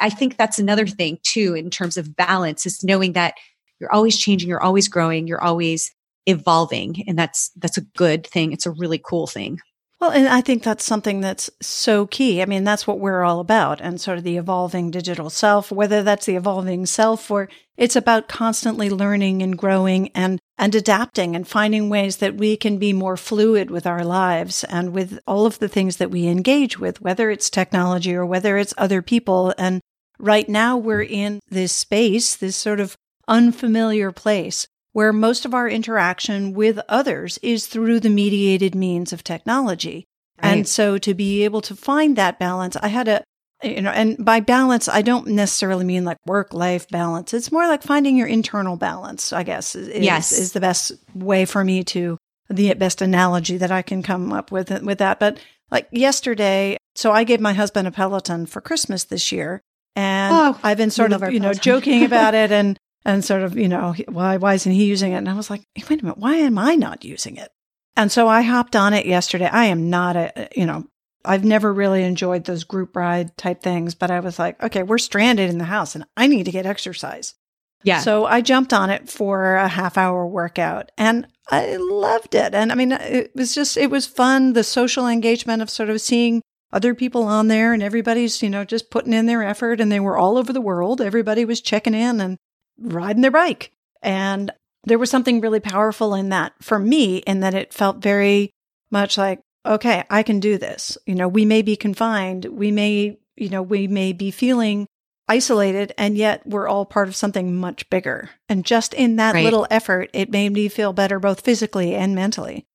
I 0.00 0.10
think 0.10 0.36
that's 0.36 0.58
another 0.58 0.86
thing 0.86 1.18
too, 1.22 1.54
in 1.54 1.70
terms 1.70 1.96
of 1.96 2.16
balance 2.16 2.66
is 2.66 2.82
knowing 2.82 3.12
that 3.12 3.34
you're 3.80 3.92
always 3.92 4.18
changing, 4.18 4.48
you're 4.48 4.62
always 4.62 4.88
growing, 4.88 5.26
you're 5.26 5.42
always 5.42 5.90
evolving. 6.26 7.04
And 7.06 7.18
that's, 7.18 7.50
that's 7.56 7.78
a 7.78 7.82
good 7.96 8.26
thing. 8.26 8.52
It's 8.52 8.66
a 8.66 8.70
really 8.70 9.00
cool 9.02 9.26
thing. 9.26 9.60
Well, 10.00 10.12
and 10.12 10.28
I 10.28 10.40
think 10.40 10.62
that's 10.62 10.84
something 10.84 11.20
that's 11.20 11.50
so 11.60 12.06
key. 12.06 12.40
I 12.40 12.46
mean, 12.46 12.64
that's 12.64 12.86
what 12.86 13.00
we're 13.00 13.22
all 13.22 13.38
about 13.38 13.82
and 13.82 14.00
sort 14.00 14.16
of 14.16 14.24
the 14.24 14.38
evolving 14.38 14.90
digital 14.90 15.28
self, 15.28 15.70
whether 15.70 16.02
that's 16.02 16.24
the 16.24 16.36
evolving 16.36 16.86
self 16.86 17.30
or 17.30 17.50
it's 17.76 17.96
about 17.96 18.26
constantly 18.26 18.88
learning 18.88 19.42
and 19.42 19.58
growing 19.58 20.08
and, 20.14 20.38
and 20.56 20.74
adapting 20.74 21.36
and 21.36 21.46
finding 21.46 21.90
ways 21.90 22.16
that 22.16 22.36
we 22.36 22.56
can 22.56 22.78
be 22.78 22.94
more 22.94 23.18
fluid 23.18 23.70
with 23.70 23.86
our 23.86 24.02
lives 24.02 24.64
and 24.64 24.94
with 24.94 25.18
all 25.26 25.44
of 25.44 25.58
the 25.58 25.68
things 25.68 25.98
that 25.98 26.10
we 26.10 26.28
engage 26.28 26.78
with, 26.78 27.02
whether 27.02 27.30
it's 27.30 27.50
technology 27.50 28.14
or 28.14 28.24
whether 28.24 28.56
it's 28.56 28.72
other 28.78 29.02
people. 29.02 29.52
And 29.58 29.82
right 30.20 30.48
now 30.48 30.76
we're 30.76 31.02
in 31.02 31.40
this 31.48 31.72
space, 31.72 32.36
this 32.36 32.56
sort 32.56 32.80
of 32.80 32.96
unfamiliar 33.26 34.12
place 34.12 34.66
where 34.92 35.12
most 35.12 35.44
of 35.44 35.54
our 35.54 35.68
interaction 35.68 36.52
with 36.52 36.80
others 36.88 37.38
is 37.42 37.66
through 37.66 38.00
the 38.00 38.10
mediated 38.10 38.74
means 38.74 39.12
of 39.12 39.22
technology. 39.22 40.04
Right. 40.42 40.50
And 40.50 40.68
so 40.68 40.98
to 40.98 41.14
be 41.14 41.44
able 41.44 41.60
to 41.62 41.76
find 41.76 42.16
that 42.16 42.38
balance, 42.38 42.76
I 42.76 42.88
had 42.88 43.08
a, 43.08 43.22
you 43.62 43.82
know, 43.82 43.90
and 43.90 44.22
by 44.24 44.40
balance, 44.40 44.88
I 44.88 45.02
don't 45.02 45.28
necessarily 45.28 45.84
mean 45.84 46.04
like 46.04 46.16
work 46.26 46.52
life 46.52 46.88
balance. 46.88 47.32
It's 47.34 47.52
more 47.52 47.68
like 47.68 47.82
finding 47.82 48.16
your 48.16 48.26
internal 48.26 48.76
balance, 48.76 49.32
I 49.32 49.42
guess, 49.42 49.76
is, 49.76 50.02
yes. 50.02 50.32
is 50.32 50.52
the 50.52 50.60
best 50.60 50.92
way 51.14 51.44
for 51.44 51.62
me 51.62 51.84
to, 51.84 52.18
the 52.48 52.74
best 52.74 53.00
analogy 53.00 53.58
that 53.58 53.70
I 53.70 53.82
can 53.82 54.02
come 54.02 54.32
up 54.32 54.50
with, 54.50 54.70
with 54.82 54.98
that. 54.98 55.20
But 55.20 55.38
like 55.70 55.86
yesterday, 55.92 56.78
so 56.96 57.12
I 57.12 57.22
gave 57.22 57.40
my 57.40 57.52
husband 57.52 57.86
a 57.86 57.92
Peloton 57.92 58.46
for 58.46 58.60
Christmas 58.60 59.04
this 59.04 59.30
year. 59.30 59.60
And 60.00 60.34
oh, 60.34 60.60
I've 60.62 60.78
been 60.78 60.90
sort 60.90 61.12
of, 61.12 61.30
you 61.32 61.40
know, 61.40 61.52
joking 61.68 62.04
about 62.04 62.34
it 62.34 62.50
and 62.50 62.78
and 63.04 63.24
sort 63.24 63.42
of, 63.42 63.56
you 63.56 63.68
know, 63.68 63.94
why, 64.08 64.36
why 64.36 64.54
isn't 64.54 64.72
he 64.72 64.84
using 64.84 65.12
it? 65.12 65.16
And 65.16 65.28
I 65.28 65.34
was 65.34 65.50
like, 65.50 65.62
wait 65.88 66.00
a 66.00 66.04
minute, 66.04 66.18
why 66.18 66.36
am 66.36 66.58
I 66.58 66.74
not 66.74 67.04
using 67.04 67.36
it? 67.36 67.50
And 67.96 68.12
so 68.12 68.28
I 68.28 68.42
hopped 68.42 68.76
on 68.76 68.92
it 68.92 69.06
yesterday. 69.06 69.48
I 69.50 69.66
am 69.66 69.90
not 69.90 70.16
a, 70.16 70.42
uh, 70.44 70.48
you 70.54 70.66
know, 70.66 70.86
I've 71.24 71.44
never 71.44 71.72
really 71.72 72.02
enjoyed 72.02 72.44
those 72.44 72.64
group 72.64 72.96
ride 72.96 73.36
type 73.36 73.62
things, 73.62 73.94
but 73.94 74.10
I 74.10 74.20
was 74.20 74.38
like, 74.38 74.62
okay, 74.62 74.82
we're 74.82 74.98
stranded 74.98 75.50
in 75.50 75.58
the 75.58 75.64
house 75.64 75.94
and 75.94 76.04
I 76.16 76.26
need 76.26 76.44
to 76.44 76.52
get 76.52 76.66
exercise. 76.66 77.34
Yeah. 77.82 78.00
So 78.00 78.26
I 78.26 78.42
jumped 78.42 78.72
on 78.72 78.90
it 78.90 79.08
for 79.08 79.54
a 79.54 79.68
half 79.68 79.96
hour 79.96 80.26
workout 80.26 80.92
and 80.98 81.26
I 81.50 81.76
loved 81.76 82.34
it. 82.34 82.54
And 82.54 82.70
I 82.70 82.74
mean, 82.74 82.92
it 82.92 83.32
was 83.34 83.54
just, 83.54 83.76
it 83.76 83.90
was 83.90 84.06
fun. 84.06 84.52
The 84.52 84.64
social 84.64 85.06
engagement 85.06 85.62
of 85.62 85.70
sort 85.70 85.88
of 85.90 86.00
seeing 86.00 86.42
other 86.72 86.94
people 86.94 87.24
on 87.24 87.48
there 87.48 87.72
and 87.72 87.82
everybody's, 87.82 88.42
you 88.42 88.50
know, 88.50 88.64
just 88.64 88.90
putting 88.90 89.12
in 89.12 89.26
their 89.26 89.42
effort 89.42 89.80
and 89.80 89.90
they 89.90 90.00
were 90.00 90.16
all 90.16 90.38
over 90.38 90.52
the 90.52 90.60
world. 90.60 91.00
Everybody 91.00 91.44
was 91.44 91.60
checking 91.60 91.94
in 91.94 92.20
and 92.20 92.36
riding 92.78 93.22
their 93.22 93.30
bike. 93.30 93.72
And 94.02 94.52
there 94.84 94.98
was 94.98 95.10
something 95.10 95.40
really 95.40 95.60
powerful 95.60 96.14
in 96.14 96.28
that 96.30 96.52
for 96.62 96.78
me, 96.78 97.18
in 97.18 97.40
that 97.40 97.54
it 97.54 97.74
felt 97.74 97.98
very 97.98 98.50
much 98.90 99.18
like, 99.18 99.40
okay, 99.66 100.04
I 100.08 100.22
can 100.22 100.40
do 100.40 100.58
this. 100.58 100.96
You 101.06 101.14
know, 101.14 101.28
we 101.28 101.44
may 101.44 101.62
be 101.62 101.76
confined. 101.76 102.46
We 102.46 102.70
may, 102.70 103.18
you 103.36 103.48
know, 103.48 103.62
we 103.62 103.88
may 103.88 104.12
be 104.12 104.30
feeling 104.30 104.86
isolated 105.28 105.92
and 105.96 106.16
yet 106.16 106.44
we're 106.46 106.66
all 106.66 106.84
part 106.84 107.08
of 107.08 107.14
something 107.14 107.54
much 107.54 107.88
bigger. 107.90 108.30
And 108.48 108.64
just 108.64 108.94
in 108.94 109.16
that 109.16 109.34
right. 109.34 109.44
little 109.44 109.66
effort, 109.70 110.10
it 110.12 110.30
made 110.30 110.52
me 110.52 110.68
feel 110.68 110.92
better 110.92 111.20
both 111.20 111.42
physically 111.42 111.94
and 111.94 112.14
mentally. 112.14 112.66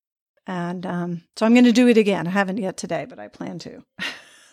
And 0.46 0.86
um, 0.86 1.22
so 1.36 1.44
I'm 1.44 1.54
going 1.54 1.64
to 1.64 1.72
do 1.72 1.88
it 1.88 1.98
again. 1.98 2.26
I 2.26 2.30
haven't 2.30 2.58
yet 2.58 2.76
today, 2.76 3.06
but 3.08 3.18
I 3.18 3.28
plan 3.28 3.58
to. 3.60 3.82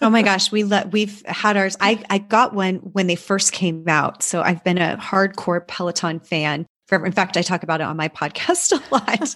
oh 0.02 0.10
my 0.10 0.22
gosh, 0.22 0.52
we 0.52 0.64
let 0.64 0.92
we've 0.92 1.24
had 1.26 1.58
ours. 1.58 1.78
I 1.80 2.04
I 2.10 2.18
got 2.18 2.54
one 2.54 2.78
when 2.78 3.08
they 3.08 3.16
first 3.16 3.52
came 3.52 3.88
out, 3.88 4.24
so 4.24 4.42
I've 4.42 4.64
been 4.64 4.78
a 4.78 4.98
hardcore 4.98 5.68
Peloton 5.68 6.20
fan. 6.20 6.66
Forever. 6.88 7.06
In 7.06 7.14
fact, 7.14 7.38
I 7.38 7.42
talk 7.42 7.64
about 7.64 7.80
it 7.80 7.86
on 7.86 7.96
my 7.96 8.10
podcast 8.10 8.72
a 8.72 8.94
lot. 8.94 9.36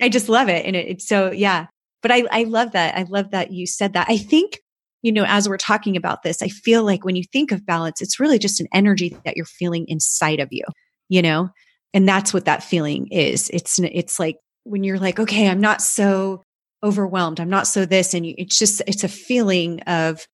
I 0.00 0.08
just 0.08 0.28
love 0.28 0.48
it, 0.48 0.64
and 0.64 0.76
it, 0.76 0.88
it's 0.88 1.08
so 1.08 1.30
yeah. 1.30 1.66
But 2.00 2.12
I 2.12 2.24
I 2.30 2.44
love 2.44 2.72
that. 2.72 2.96
I 2.96 3.04
love 3.08 3.30
that 3.32 3.52
you 3.52 3.66
said 3.66 3.92
that. 3.94 4.06
I 4.08 4.16
think 4.16 4.60
you 5.02 5.10
know, 5.10 5.24
as 5.26 5.48
we're 5.48 5.58
talking 5.58 5.96
about 5.96 6.22
this, 6.22 6.42
I 6.42 6.48
feel 6.48 6.84
like 6.84 7.04
when 7.04 7.16
you 7.16 7.24
think 7.24 7.50
of 7.50 7.66
balance, 7.66 8.00
it's 8.00 8.20
really 8.20 8.38
just 8.38 8.60
an 8.60 8.68
energy 8.72 9.16
that 9.24 9.36
you're 9.36 9.44
feeling 9.44 9.84
inside 9.88 10.38
of 10.38 10.48
you, 10.52 10.62
you 11.08 11.20
know? 11.20 11.50
And 11.92 12.08
that's 12.08 12.32
what 12.32 12.44
that 12.44 12.62
feeling 12.62 13.08
is. 13.08 13.50
It's 13.50 13.78
it's 13.80 14.18
like 14.18 14.36
when 14.64 14.84
you're 14.84 14.98
like, 14.98 15.18
okay, 15.18 15.48
I'm 15.48 15.60
not 15.60 15.82
so 15.82 16.42
overwhelmed. 16.82 17.40
I'm 17.40 17.50
not 17.50 17.66
so 17.66 17.84
this. 17.84 18.14
And 18.14 18.26
you, 18.26 18.34
it's 18.38 18.58
just, 18.58 18.82
it's 18.86 19.04
a 19.04 19.08
feeling 19.08 19.80
of, 19.82 20.26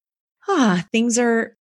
ah, 0.49 0.85
things 0.93 1.19
are 1.19 1.57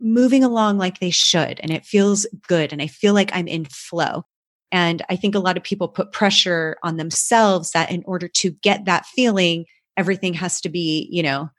moving 0.00 0.42
along 0.42 0.78
like 0.78 0.98
they 0.98 1.10
should. 1.10 1.60
And 1.60 1.70
it 1.70 1.84
feels 1.84 2.26
good. 2.48 2.72
And 2.72 2.80
I 2.80 2.86
feel 2.86 3.14
like 3.14 3.30
I'm 3.34 3.48
in 3.48 3.66
flow. 3.66 4.24
And 4.72 5.02
I 5.10 5.16
think 5.16 5.34
a 5.34 5.40
lot 5.40 5.56
of 5.56 5.62
people 5.62 5.88
put 5.88 6.12
pressure 6.12 6.76
on 6.82 6.96
themselves 6.96 7.72
that 7.72 7.90
in 7.90 8.02
order 8.06 8.28
to 8.28 8.50
get 8.62 8.84
that 8.84 9.04
feeling, 9.06 9.66
everything 9.96 10.34
has 10.34 10.60
to 10.62 10.68
be, 10.68 11.08
you 11.10 11.22
know, 11.22 11.50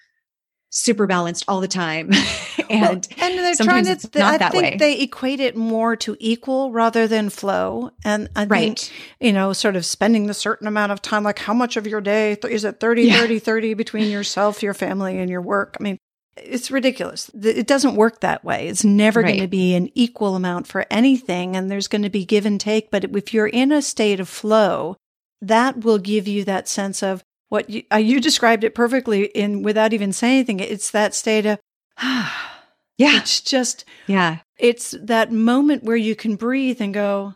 super 0.71 1.05
balanced 1.05 1.45
all 1.47 1.61
the 1.61 1.67
time. 1.67 2.09
and 2.69 3.07
well, 3.17 3.29
and 3.29 3.37
they're 3.37 3.55
trying 3.55 3.85
to 3.85 3.95
th- 3.95 4.23
I 4.23 4.37
think 4.49 4.63
way. 4.63 4.77
they 4.77 4.99
equate 5.01 5.39
it 5.39 5.55
more 5.55 5.95
to 5.97 6.17
equal 6.19 6.71
rather 6.71 7.07
than 7.07 7.29
flow. 7.29 7.91
And 8.03 8.29
I 8.35 8.45
right. 8.45 8.79
think, 8.79 8.91
you 9.19 9.33
know, 9.33 9.53
sort 9.53 9.75
of 9.75 9.85
spending 9.85 10.29
a 10.29 10.33
certain 10.33 10.67
amount 10.67 10.91
of 10.91 11.01
time, 11.01 11.23
like 11.23 11.39
how 11.39 11.53
much 11.53 11.77
of 11.77 11.85
your 11.85 12.01
day 12.01 12.37
is 12.49 12.63
it 12.63 12.79
30, 12.79 13.03
yeah. 13.03 13.19
30, 13.19 13.39
30 13.39 13.73
between 13.75 14.09
yourself, 14.09 14.63
your 14.63 14.73
family, 14.73 15.19
and 15.19 15.29
your 15.29 15.41
work? 15.41 15.77
I 15.79 15.83
mean, 15.83 15.97
it's 16.37 16.71
ridiculous. 16.71 17.29
It 17.29 17.67
doesn't 17.67 17.95
work 17.95 18.21
that 18.21 18.43
way. 18.43 18.67
It's 18.67 18.85
never 18.85 19.21
right. 19.21 19.27
going 19.27 19.41
to 19.41 19.47
be 19.47 19.75
an 19.75 19.89
equal 19.93 20.35
amount 20.35 20.65
for 20.65 20.85
anything. 20.89 21.55
And 21.55 21.69
there's 21.69 21.89
going 21.89 22.03
to 22.03 22.09
be 22.09 22.25
give 22.25 22.45
and 22.45 22.59
take. 22.59 22.89
But 22.89 23.03
if 23.03 23.33
you're 23.33 23.47
in 23.47 23.71
a 23.71 23.81
state 23.81 24.21
of 24.21 24.29
flow, 24.29 24.95
that 25.41 25.83
will 25.83 25.97
give 25.97 26.27
you 26.27 26.45
that 26.45 26.69
sense 26.69 27.03
of, 27.03 27.23
what 27.51 27.69
you, 27.69 27.83
uh, 27.91 27.97
you 27.97 28.21
described 28.21 28.63
it 28.63 28.73
perfectly 28.73 29.25
in 29.25 29.61
without 29.61 29.91
even 29.91 30.13
saying 30.13 30.35
anything. 30.35 30.59
It's 30.61 30.89
that 30.91 31.13
state 31.13 31.45
of, 31.45 31.59
ah, 31.97 32.63
yeah, 32.97 33.17
it's 33.17 33.41
just, 33.41 33.83
yeah, 34.07 34.39
it's 34.57 34.95
that 35.01 35.33
moment 35.33 35.83
where 35.83 35.97
you 35.97 36.15
can 36.15 36.37
breathe 36.37 36.79
and 36.79 36.93
go, 36.93 37.33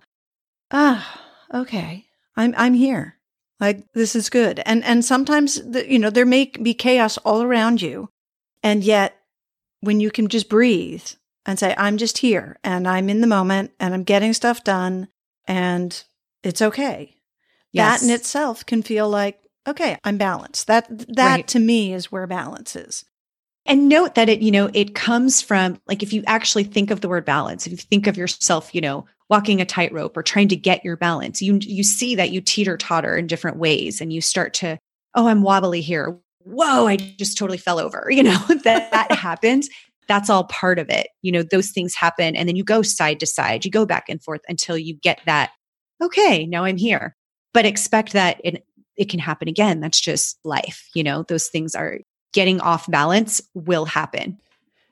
ah, 0.71 1.21
okay, 1.53 2.05
I'm, 2.37 2.55
I'm 2.57 2.75
here. 2.75 3.17
Like 3.59 3.91
this 3.91 4.15
is 4.15 4.29
good. 4.29 4.61
And, 4.65 4.85
and 4.85 5.03
sometimes, 5.03 5.61
the, 5.61 5.91
you 5.91 5.99
know, 5.99 6.09
there 6.09 6.25
may 6.25 6.45
be 6.45 6.73
chaos 6.73 7.17
all 7.17 7.41
around 7.41 7.81
you. 7.81 8.07
And 8.63 8.85
yet 8.85 9.19
when 9.81 9.99
you 9.99 10.11
can 10.11 10.29
just 10.29 10.47
breathe 10.47 11.05
and 11.45 11.59
say, 11.59 11.75
I'm 11.77 11.97
just 11.97 12.19
here 12.19 12.57
and 12.63 12.87
I'm 12.87 13.09
in 13.09 13.19
the 13.19 13.27
moment 13.27 13.71
and 13.81 13.93
I'm 13.93 14.03
getting 14.03 14.33
stuff 14.33 14.63
done 14.63 15.09
and 15.45 16.01
it's 16.41 16.61
okay. 16.61 17.17
Yes. 17.73 17.99
That 17.99 18.07
in 18.07 18.13
itself 18.13 18.65
can 18.65 18.81
feel 18.81 19.09
like, 19.09 19.41
okay, 19.67 19.97
I'm 20.03 20.17
balanced. 20.17 20.67
That 20.67 20.87
that 21.15 21.35
right. 21.35 21.47
to 21.49 21.59
me 21.59 21.93
is 21.93 22.11
where 22.11 22.27
balance 22.27 22.75
is. 22.75 23.05
And 23.65 23.89
note 23.89 24.15
that 24.15 24.29
it, 24.29 24.41
you 24.41 24.51
know, 24.51 24.69
it 24.73 24.93
comes 24.93 25.41
from 25.41 25.81
like 25.87 26.03
if 26.03 26.13
you 26.13 26.23
actually 26.27 26.65
think 26.65 26.91
of 26.91 27.01
the 27.01 27.09
word 27.09 27.25
balance, 27.25 27.65
if 27.65 27.71
you 27.71 27.77
think 27.77 28.05
of 28.05 28.15
yourself, 28.15 28.73
you 28.75 28.81
know, 28.81 29.05
walking 29.27 29.59
a 29.59 29.65
tightrope 29.65 30.15
or 30.15 30.21
trying 30.21 30.49
to 30.49 30.55
get 30.55 30.85
your 30.85 30.95
balance, 30.95 31.41
you 31.41 31.57
you 31.61 31.83
see 31.83 32.15
that 32.15 32.29
you 32.29 32.41
teeter 32.41 32.77
totter 32.77 33.17
in 33.17 33.25
different 33.25 33.57
ways 33.57 34.01
and 34.01 34.13
you 34.13 34.21
start 34.21 34.53
to, 34.55 34.77
oh, 35.15 35.27
I'm 35.27 35.41
wobbly 35.41 35.81
here. 35.81 36.19
Whoa, 36.43 36.85
I 36.85 36.97
just 36.97 37.37
totally 37.37 37.57
fell 37.57 37.79
over. 37.79 38.07
You 38.11 38.23
know, 38.23 38.37
that 38.63 38.91
that 38.91 39.11
happens. 39.17 39.67
That's 40.07 40.29
all 40.29 40.43
part 40.43 40.77
of 40.77 40.91
it. 40.91 41.07
You 41.23 41.31
know, 41.31 41.41
those 41.41 41.71
things 41.71 41.95
happen 41.95 42.35
and 42.35 42.47
then 42.47 42.55
you 42.55 42.63
go 42.63 42.83
side 42.83 43.19
to 43.21 43.25
side, 43.25 43.65
you 43.65 43.71
go 43.71 43.87
back 43.87 44.05
and 44.09 44.21
forth 44.21 44.41
until 44.47 44.77
you 44.77 44.93
get 44.93 45.21
that, 45.25 45.49
okay, 46.03 46.45
now 46.45 46.65
I'm 46.65 46.77
here. 46.77 47.15
But 47.51 47.65
expect 47.65 48.13
that 48.13 48.39
in 48.41 48.59
it 48.97 49.09
can 49.09 49.19
happen 49.19 49.47
again. 49.47 49.79
That's 49.79 49.99
just 49.99 50.37
life. 50.43 50.89
You 50.93 51.03
know, 51.03 51.23
those 51.23 51.47
things 51.47 51.75
are 51.75 51.99
getting 52.33 52.59
off 52.61 52.89
balance 52.89 53.41
will 53.53 53.85
happen. 53.85 54.39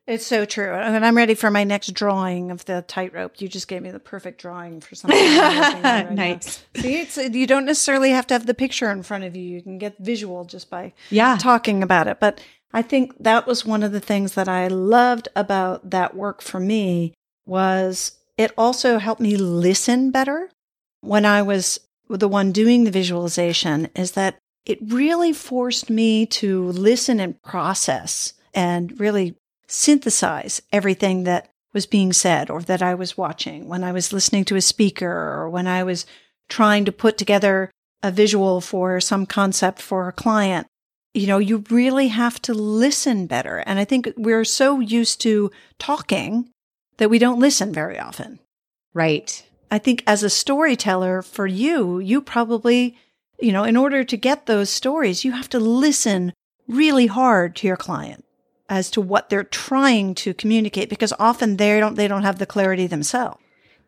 It's 0.05 0.25
so 0.25 0.43
true. 0.43 0.73
And 0.73 1.05
I'm 1.05 1.15
ready 1.15 1.33
for 1.33 1.49
my 1.49 1.63
next 1.63 1.93
drawing 1.93 2.51
of 2.51 2.65
the 2.65 2.83
tightrope. 2.85 3.39
You 3.39 3.47
just 3.47 3.69
gave 3.69 3.81
me 3.81 3.89
the 3.89 3.99
perfect 3.99 4.41
drawing 4.41 4.81
for 4.81 4.95
something. 4.95 5.17
right 5.37 6.11
nice. 6.11 6.61
Now. 6.75 6.81
See, 6.81 6.99
it's, 6.99 7.17
uh, 7.17 7.29
you 7.31 7.47
don't 7.47 7.65
necessarily 7.65 8.09
have 8.09 8.27
to 8.27 8.33
have 8.33 8.45
the 8.45 8.53
picture 8.53 8.91
in 8.91 9.03
front 9.03 9.23
of 9.23 9.35
you. 9.35 9.43
You 9.43 9.61
can 9.61 9.77
get 9.77 9.97
visual 9.99 10.43
just 10.43 10.69
by 10.69 10.91
yeah. 11.09 11.37
talking 11.39 11.83
about 11.83 12.07
it. 12.07 12.19
But 12.19 12.41
I 12.73 12.81
think 12.81 13.15
that 13.23 13.47
was 13.47 13.65
one 13.65 13.81
of 13.81 13.93
the 13.93 14.01
things 14.01 14.33
that 14.33 14.49
I 14.49 14.67
loved 14.67 15.29
about 15.37 15.91
that 15.91 16.15
work 16.15 16.41
for 16.41 16.59
me 16.59 17.13
was 17.45 18.17
it 18.37 18.51
also 18.57 18.97
helped 18.97 19.21
me 19.21 19.37
listen 19.37 20.11
better. 20.11 20.49
When 20.99 21.25
I 21.25 21.43
was 21.43 21.79
the 22.19 22.27
one 22.27 22.51
doing 22.51 22.83
the 22.83 22.91
visualization 22.91 23.89
is 23.95 24.11
that 24.11 24.37
it 24.65 24.79
really 24.81 25.33
forced 25.33 25.89
me 25.89 26.25
to 26.25 26.67
listen 26.67 27.19
and 27.19 27.41
process 27.41 28.33
and 28.53 28.99
really 28.99 29.35
synthesize 29.67 30.61
everything 30.71 31.23
that 31.23 31.49
was 31.73 31.85
being 31.85 32.13
said 32.13 32.49
or 32.49 32.61
that 32.61 32.81
I 32.81 32.93
was 32.93 33.17
watching 33.17 33.67
when 33.67 33.83
I 33.83 33.91
was 33.91 34.13
listening 34.13 34.45
to 34.45 34.55
a 34.55 34.61
speaker 34.61 35.09
or 35.09 35.49
when 35.49 35.67
I 35.67 35.83
was 35.83 36.05
trying 36.49 36.85
to 36.85 36.91
put 36.91 37.17
together 37.17 37.71
a 38.03 38.11
visual 38.11 38.61
for 38.61 38.99
some 38.99 39.25
concept 39.25 39.81
for 39.81 40.07
a 40.07 40.13
client. 40.13 40.67
You 41.13 41.27
know, 41.27 41.39
you 41.39 41.63
really 41.69 42.09
have 42.09 42.41
to 42.43 42.53
listen 42.53 43.27
better. 43.27 43.57
And 43.65 43.79
I 43.79 43.85
think 43.85 44.11
we're 44.17 44.45
so 44.45 44.79
used 44.79 45.21
to 45.21 45.51
talking 45.79 46.49
that 46.97 47.09
we 47.09 47.19
don't 47.19 47.39
listen 47.39 47.73
very 47.73 47.99
often. 47.99 48.39
Right. 48.93 49.43
I 49.73 49.79
think 49.79 50.03
as 50.05 50.21
a 50.21 50.29
storyteller 50.29 51.23
for 51.23 51.47
you, 51.47 51.97
you 51.97 52.21
probably, 52.21 52.95
you 53.39 53.51
know, 53.51 53.63
in 53.63 53.75
order 53.75 54.03
to 54.03 54.15
get 54.15 54.45
those 54.45 54.69
stories, 54.69 55.25
you 55.25 55.31
have 55.31 55.49
to 55.49 55.59
listen 55.59 56.31
really 56.67 57.07
hard 57.07 57.55
to 57.55 57.65
your 57.65 57.75
client 57.75 58.23
as 58.69 58.91
to 58.91 59.01
what 59.01 59.31
they're 59.31 59.43
trying 59.43 60.13
to 60.13 60.35
communicate 60.35 60.91
because 60.91 61.11
often 61.17 61.57
they 61.57 61.79
don't 61.79 61.95
they 61.95 62.07
don't 62.07 62.21
have 62.21 62.37
the 62.37 62.45
clarity 62.45 62.85
themselves. 62.85 63.39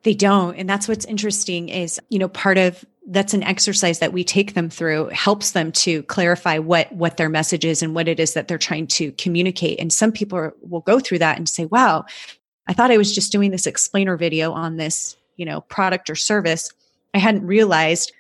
They 0.01 0.15
don't. 0.15 0.55
And 0.55 0.67
that's 0.67 0.87
what's 0.87 1.05
interesting 1.05 1.69
is, 1.69 1.99
you 2.09 2.17
know, 2.17 2.29
part 2.29 2.57
of 2.57 2.83
that's 3.05 3.35
an 3.35 3.43
exercise 3.43 3.99
that 3.99 4.11
we 4.11 4.23
take 4.23 4.55
them 4.55 4.71
through 4.71 5.09
helps 5.09 5.51
them 5.51 5.71
to 5.73 6.01
clarify 6.01 6.57
what 6.57 6.91
what 6.93 7.17
their 7.17 7.29
message 7.29 7.63
is 7.63 7.83
and 7.83 7.93
what 7.93 8.07
it 8.07 8.19
is 8.19 8.33
that 8.33 8.47
they're 8.47 8.57
trying 8.57 8.87
to 8.87 9.11
communicate 9.11 9.79
and 9.79 9.93
some 9.93 10.11
people 10.11 10.39
are, 10.39 10.55
will 10.61 10.81
go 10.81 10.99
through 10.99 11.19
that 11.19 11.37
and 11.37 11.47
say 11.47 11.65
wow 11.65 12.03
i 12.67 12.73
thought 12.73 12.89
i 12.89 12.97
was 12.97 13.13
just 13.13 13.31
doing 13.31 13.51
this 13.51 13.67
explainer 13.67 14.17
video 14.17 14.51
on 14.51 14.77
this 14.77 15.15
you 15.37 15.45
know 15.45 15.61
product 15.61 16.09
or 16.09 16.15
service 16.15 16.71
i 17.13 17.17
hadn't 17.17 17.45
realized 17.45 18.11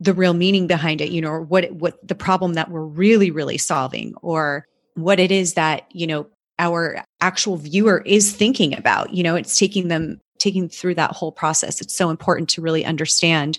the 0.00 0.14
real 0.14 0.34
meaning 0.34 0.66
behind 0.66 1.00
it 1.00 1.10
you 1.10 1.20
know 1.20 1.28
or 1.28 1.42
what 1.42 1.70
what 1.72 2.06
the 2.06 2.14
problem 2.14 2.54
that 2.54 2.70
we're 2.70 2.84
really 2.84 3.30
really 3.30 3.58
solving 3.58 4.14
or 4.22 4.66
what 4.94 5.20
it 5.20 5.30
is 5.30 5.54
that 5.54 5.86
you 5.90 6.06
know 6.06 6.26
our 6.58 7.04
actual 7.20 7.56
viewer 7.56 8.02
is 8.04 8.32
thinking 8.32 8.76
about 8.76 9.12
you 9.12 9.22
know 9.22 9.34
it's 9.34 9.58
taking 9.58 9.88
them 9.88 10.20
taking 10.38 10.68
through 10.68 10.94
that 10.94 11.12
whole 11.12 11.32
process. 11.32 11.80
It's 11.80 11.94
so 11.94 12.10
important 12.10 12.48
to 12.50 12.62
really 12.62 12.84
understand 12.84 13.58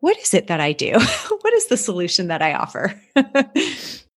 what 0.00 0.16
is 0.18 0.32
it 0.32 0.46
that 0.46 0.60
i 0.60 0.72
do? 0.72 0.92
What 1.40 1.54
is 1.54 1.66
the 1.66 1.76
solution 1.76 2.28
that 2.28 2.42
i 2.42 2.52
offer 2.52 3.00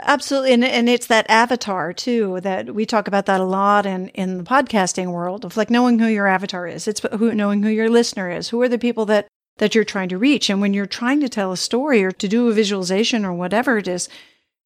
Absolutely. 0.00 0.52
And, 0.52 0.64
and 0.64 0.88
it's 0.88 1.06
that 1.06 1.28
avatar 1.30 1.92
too, 1.92 2.40
that 2.40 2.74
we 2.74 2.84
talk 2.84 3.08
about 3.08 3.26
that 3.26 3.40
a 3.40 3.44
lot 3.44 3.86
in, 3.86 4.08
in 4.08 4.38
the 4.38 4.44
podcasting 4.44 5.12
world 5.12 5.44
of 5.44 5.56
like 5.56 5.70
knowing 5.70 5.98
who 5.98 6.06
your 6.06 6.26
avatar 6.26 6.66
is. 6.66 6.86
It's 6.86 7.00
who, 7.12 7.34
knowing 7.34 7.62
who 7.62 7.70
your 7.70 7.88
listener 7.88 8.30
is. 8.30 8.48
Who 8.50 8.60
are 8.62 8.68
the 8.68 8.78
people 8.78 9.06
that, 9.06 9.28
that 9.58 9.74
you're 9.74 9.84
trying 9.84 10.10
to 10.10 10.18
reach? 10.18 10.50
And 10.50 10.60
when 10.60 10.74
you're 10.74 10.86
trying 10.86 11.20
to 11.20 11.28
tell 11.28 11.52
a 11.52 11.56
story 11.56 12.04
or 12.04 12.12
to 12.12 12.28
do 12.28 12.48
a 12.48 12.52
visualization 12.52 13.24
or 13.24 13.32
whatever 13.32 13.78
it 13.78 13.88
is, 13.88 14.08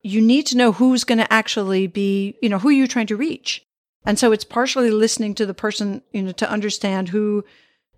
you 0.02 0.20
need 0.20 0.46
to 0.46 0.56
know 0.56 0.72
who's 0.72 1.04
going 1.04 1.18
to 1.18 1.32
actually 1.32 1.86
be, 1.86 2.36
you 2.42 2.48
know, 2.48 2.58
who 2.58 2.70
you're 2.70 2.88
trying 2.88 3.06
to 3.06 3.16
reach. 3.16 3.64
And 4.04 4.18
so 4.18 4.32
it's 4.32 4.44
partially 4.44 4.90
listening 4.90 5.36
to 5.36 5.46
the 5.46 5.54
person, 5.54 6.02
you 6.12 6.22
know, 6.22 6.32
to 6.32 6.50
understand 6.50 7.10
who, 7.10 7.44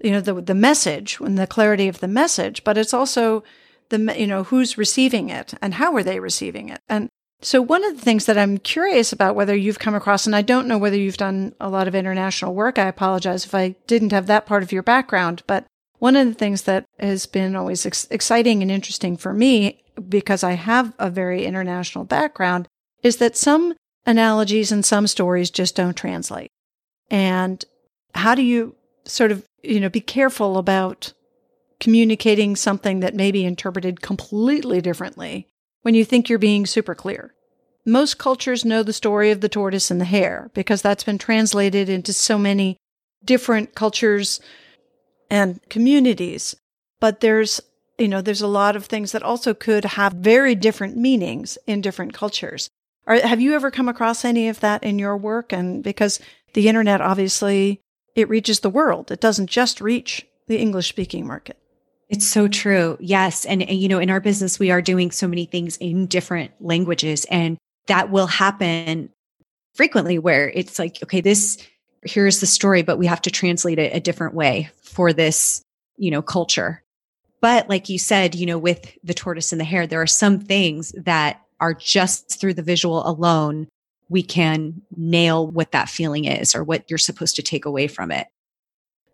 you 0.02 0.10
know, 0.10 0.20
the, 0.20 0.34
the 0.34 0.54
message 0.54 1.18
and 1.20 1.38
the 1.38 1.46
clarity 1.46 1.88
of 1.88 2.00
the 2.00 2.08
message, 2.08 2.62
but 2.64 2.76
it's 2.76 2.92
also 2.92 3.42
the, 3.88 4.14
you 4.18 4.26
know, 4.26 4.44
who's 4.44 4.76
receiving 4.76 5.30
it 5.30 5.54
and 5.62 5.74
how 5.74 5.94
are 5.94 6.02
they 6.02 6.20
receiving 6.20 6.68
it? 6.68 6.80
And 6.88 7.08
so 7.44 7.60
one 7.60 7.84
of 7.84 7.96
the 7.96 8.02
things 8.02 8.24
that 8.24 8.38
I'm 8.38 8.56
curious 8.56 9.12
about 9.12 9.34
whether 9.34 9.54
you've 9.54 9.78
come 9.78 9.94
across, 9.94 10.24
and 10.24 10.34
I 10.34 10.40
don't 10.40 10.66
know 10.66 10.78
whether 10.78 10.96
you've 10.96 11.18
done 11.18 11.54
a 11.60 11.68
lot 11.68 11.86
of 11.86 11.94
international 11.94 12.54
work. 12.54 12.78
I 12.78 12.88
apologize 12.88 13.44
if 13.44 13.54
I 13.54 13.76
didn't 13.86 14.12
have 14.12 14.26
that 14.28 14.46
part 14.46 14.62
of 14.62 14.72
your 14.72 14.82
background, 14.82 15.42
but 15.46 15.66
one 15.98 16.16
of 16.16 16.26
the 16.26 16.34
things 16.34 16.62
that 16.62 16.86
has 16.98 17.26
been 17.26 17.54
always 17.54 17.84
ex- 17.84 18.08
exciting 18.10 18.62
and 18.62 18.70
interesting 18.70 19.16
for 19.18 19.34
me, 19.34 19.84
because 20.08 20.42
I 20.42 20.52
have 20.52 20.94
a 20.98 21.10
very 21.10 21.44
international 21.44 22.04
background, 22.04 22.66
is 23.02 23.18
that 23.18 23.36
some 23.36 23.74
analogies 24.06 24.72
and 24.72 24.84
some 24.84 25.06
stories 25.06 25.50
just 25.50 25.76
don't 25.76 25.96
translate. 25.96 26.50
And 27.10 27.64
how 28.14 28.34
do 28.34 28.42
you 28.42 28.74
sort 29.04 29.30
of, 29.30 29.44
you 29.62 29.80
know, 29.80 29.90
be 29.90 30.00
careful 30.00 30.56
about 30.56 31.12
communicating 31.78 32.56
something 32.56 33.00
that 33.00 33.14
may 33.14 33.30
be 33.30 33.44
interpreted 33.44 34.00
completely 34.00 34.80
differently 34.80 35.46
when 35.82 35.94
you 35.94 36.04
think 36.04 36.28
you're 36.28 36.38
being 36.38 36.64
super 36.64 36.94
clear? 36.94 37.33
Most 37.86 38.18
cultures 38.18 38.64
know 38.64 38.82
the 38.82 38.92
story 38.92 39.30
of 39.30 39.40
the 39.40 39.48
tortoise 39.48 39.90
and 39.90 40.00
the 40.00 40.06
hare 40.06 40.50
because 40.54 40.80
that's 40.80 41.04
been 41.04 41.18
translated 41.18 41.88
into 41.88 42.12
so 42.12 42.38
many 42.38 42.78
different 43.24 43.74
cultures 43.74 44.40
and 45.30 45.60
communities. 45.68 46.56
But 47.00 47.20
there's, 47.20 47.60
you 47.98 48.08
know, 48.08 48.22
there's 48.22 48.40
a 48.40 48.46
lot 48.46 48.76
of 48.76 48.86
things 48.86 49.12
that 49.12 49.22
also 49.22 49.52
could 49.52 49.84
have 49.84 50.14
very 50.14 50.54
different 50.54 50.96
meanings 50.96 51.58
in 51.66 51.82
different 51.82 52.14
cultures. 52.14 52.70
Are, 53.06 53.16
have 53.16 53.40
you 53.40 53.54
ever 53.54 53.70
come 53.70 53.88
across 53.88 54.24
any 54.24 54.48
of 54.48 54.60
that 54.60 54.82
in 54.82 54.98
your 54.98 55.16
work? 55.16 55.52
And 55.52 55.82
because 55.82 56.20
the 56.54 56.68
internet 56.68 57.02
obviously 57.02 57.80
it 58.14 58.28
reaches 58.30 58.60
the 58.60 58.70
world, 58.70 59.10
it 59.10 59.20
doesn't 59.20 59.50
just 59.50 59.80
reach 59.80 60.26
the 60.46 60.58
English 60.58 60.88
speaking 60.88 61.26
market. 61.26 61.58
It's 62.08 62.26
so 62.26 62.48
true. 62.48 62.96
Yes. 63.00 63.44
And, 63.44 63.62
and, 63.62 63.78
you 63.78 63.88
know, 63.88 63.98
in 63.98 64.10
our 64.10 64.20
business, 64.20 64.58
we 64.58 64.70
are 64.70 64.80
doing 64.80 65.10
so 65.10 65.26
many 65.26 65.46
things 65.46 65.76
in 65.78 66.06
different 66.06 66.52
languages, 66.60 67.24
and 67.30 67.58
that 67.86 68.10
will 68.10 68.26
happen 68.26 69.10
frequently 69.74 70.18
where 70.18 70.50
it's 70.50 70.78
like, 70.78 71.02
okay, 71.02 71.20
this, 71.20 71.58
here's 72.02 72.40
the 72.40 72.46
story, 72.46 72.82
but 72.82 72.98
we 72.98 73.06
have 73.06 73.22
to 73.22 73.30
translate 73.30 73.78
it 73.78 73.94
a 73.94 74.00
different 74.00 74.34
way 74.34 74.70
for 74.82 75.12
this, 75.12 75.62
you 75.96 76.10
know, 76.10 76.22
culture. 76.22 76.82
But 77.40 77.68
like 77.68 77.88
you 77.88 77.98
said, 77.98 78.34
you 78.34 78.46
know, 78.46 78.58
with 78.58 78.96
the 79.04 79.14
tortoise 79.14 79.52
and 79.52 79.60
the 79.60 79.64
hare, 79.64 79.86
there 79.86 80.00
are 80.00 80.06
some 80.06 80.38
things 80.38 80.92
that 80.96 81.42
are 81.60 81.74
just 81.74 82.40
through 82.40 82.54
the 82.54 82.62
visual 82.62 83.06
alone, 83.06 83.68
we 84.08 84.22
can 84.22 84.82
nail 84.96 85.46
what 85.46 85.72
that 85.72 85.88
feeling 85.88 86.24
is 86.24 86.54
or 86.54 86.64
what 86.64 86.88
you're 86.88 86.98
supposed 86.98 87.36
to 87.36 87.42
take 87.42 87.64
away 87.64 87.86
from 87.86 88.10
it. 88.10 88.28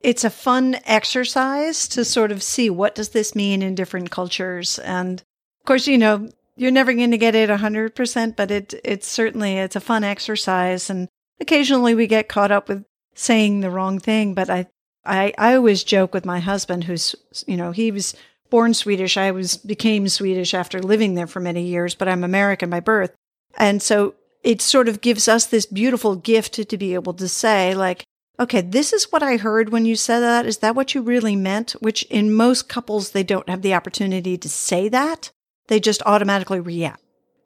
It's 0.00 0.24
a 0.24 0.30
fun 0.30 0.76
exercise 0.85 1.87
to 1.88 2.04
sort 2.04 2.33
of 2.33 2.42
see 2.42 2.70
what 2.70 2.94
does 2.94 3.11
this 3.11 3.35
mean 3.35 3.62
in 3.62 3.74
different 3.74 4.11
cultures. 4.11 4.78
And 4.78 5.20
of 5.20 5.66
course, 5.66 5.87
you 5.87 5.98
know, 5.98 6.28
you're 6.61 6.70
never 6.70 6.92
going 6.92 7.11
to 7.11 7.16
get 7.16 7.35
it 7.35 7.49
100%, 7.49 8.37
but 8.37 8.51
it, 8.51 8.75
it's 8.85 9.07
certainly, 9.07 9.57
it's 9.57 9.77
a 9.77 9.81
fun 9.81 10.05
exercise. 10.05 10.90
And 10.90 11.09
occasionally 11.40 11.94
we 11.94 12.07
get 12.07 12.29
caught 12.29 12.51
up 12.51 12.68
with 12.68 12.85
saying 13.14 13.61
the 13.61 13.70
wrong 13.70 13.99
thing. 13.99 14.35
But 14.35 14.51
I, 14.51 14.66
I, 15.03 15.33
I 15.38 15.55
always 15.55 15.83
joke 15.83 16.12
with 16.12 16.27
my 16.27 16.38
husband 16.38 16.85
who's, 16.85 17.16
you 17.46 17.57
know, 17.57 17.73
he 17.73 17.90
was 17.90 18.14
born 18.51 18.75
Swedish. 18.75 19.16
I 19.16 19.31
was 19.31 19.57
became 19.57 20.07
Swedish 20.07 20.53
after 20.53 20.83
living 20.83 21.14
there 21.14 21.27
for 21.27 21.40
many 21.40 21.62
years, 21.62 21.94
but 21.94 22.09
I'm 22.09 22.25
American 22.25 22.68
by 22.68 22.81
birth. 22.81 23.16
And 23.57 23.81
so 23.81 24.14
it 24.44 24.61
sort 24.61 24.87
of 24.87 25.01
gives 25.01 25.29
us 25.29 25.46
this 25.46 25.64
beautiful 25.64 26.14
gift 26.14 26.53
to, 26.55 26.66
to 26.66 26.77
be 26.77 26.92
able 26.92 27.14
to 27.14 27.29
say 27.29 27.75
like, 27.75 28.05
okay, 28.38 28.61
this 28.61 28.92
is 28.92 29.11
what 29.11 29.23
I 29.23 29.38
heard 29.38 29.70
when 29.70 29.87
you 29.87 29.96
said 29.96 30.20
that. 30.20 30.44
Is 30.44 30.59
that 30.59 30.75
what 30.75 30.94
you 30.94 31.01
really 31.01 31.37
meant? 31.37 31.73
Which 31.81 32.03
in 32.11 32.35
most 32.35 32.68
couples, 32.68 33.12
they 33.12 33.23
don't 33.23 33.49
have 33.49 33.62
the 33.62 33.73
opportunity 33.73 34.37
to 34.37 34.49
say 34.51 34.90
that. 34.90 35.31
They 35.70 35.80
just 35.80 36.02
automatically 36.04 36.59
react. 36.59 37.00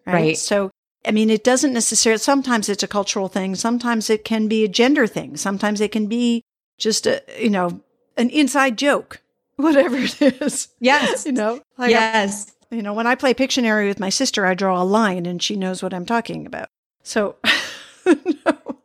Right. 0.06 0.14
right. 0.14 0.38
So, 0.38 0.70
I 1.04 1.10
mean, 1.10 1.28
it 1.28 1.44
doesn't 1.44 1.74
necessarily, 1.74 2.18
sometimes 2.18 2.70
it's 2.70 2.82
a 2.82 2.88
cultural 2.88 3.28
thing. 3.28 3.54
Sometimes 3.54 4.08
it 4.08 4.24
can 4.24 4.48
be 4.48 4.64
a 4.64 4.68
gender 4.68 5.06
thing. 5.06 5.37
Sometimes 5.37 5.82
it 5.82 5.92
can 5.92 6.06
be 6.06 6.42
just 6.78 7.06
a, 7.06 7.22
you 7.38 7.50
know, 7.50 7.82
an 8.16 8.30
inside 8.30 8.78
joke 8.78 9.20
whatever 9.56 9.96
it 9.98 10.20
is. 10.20 10.68
Yes. 10.80 11.26
you 11.26 11.32
know, 11.32 11.60
like 11.78 11.90
yes. 11.90 12.52
you 12.70 12.82
know, 12.82 12.94
when 12.94 13.06
I 13.06 13.14
play 13.14 13.34
Pictionary 13.34 13.88
with 13.88 14.00
my 14.00 14.08
sister, 14.08 14.46
I 14.46 14.54
draw 14.54 14.80
a 14.80 14.84
line 14.84 15.26
and 15.26 15.42
she 15.42 15.54
knows 15.54 15.82
what 15.82 15.94
I'm 15.94 16.06
talking 16.06 16.46
about. 16.46 16.68
So, 17.02 17.37
no. 18.06 18.78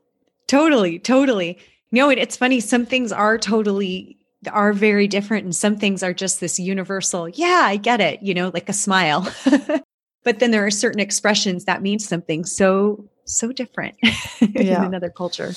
Totally, 0.47 0.99
totally. 0.99 1.57
No, 1.91 2.09
it, 2.09 2.17
it's 2.17 2.35
funny. 2.35 2.59
Some 2.59 2.85
things 2.85 3.11
are 3.11 3.37
totally 3.37 4.17
are 4.51 4.73
very 4.73 5.07
different, 5.07 5.43
and 5.43 5.55
some 5.55 5.77
things 5.77 6.03
are 6.03 6.13
just 6.13 6.39
this 6.39 6.59
universal. 6.59 7.27
Yeah, 7.27 7.61
I 7.63 7.77
get 7.77 7.99
it. 7.99 8.21
You 8.21 8.33
know, 8.33 8.51
like 8.53 8.69
a 8.69 8.73
smile. 8.73 9.31
but 10.23 10.39
then 10.39 10.51
there 10.51 10.65
are 10.65 10.71
certain 10.71 10.99
expressions 10.99 11.65
that 11.65 11.81
mean 11.81 11.99
something 11.99 12.45
so 12.45 13.09
so 13.25 13.51
different 13.51 13.95
yeah. 14.41 14.79
in 14.79 14.83
another 14.83 15.09
culture. 15.09 15.53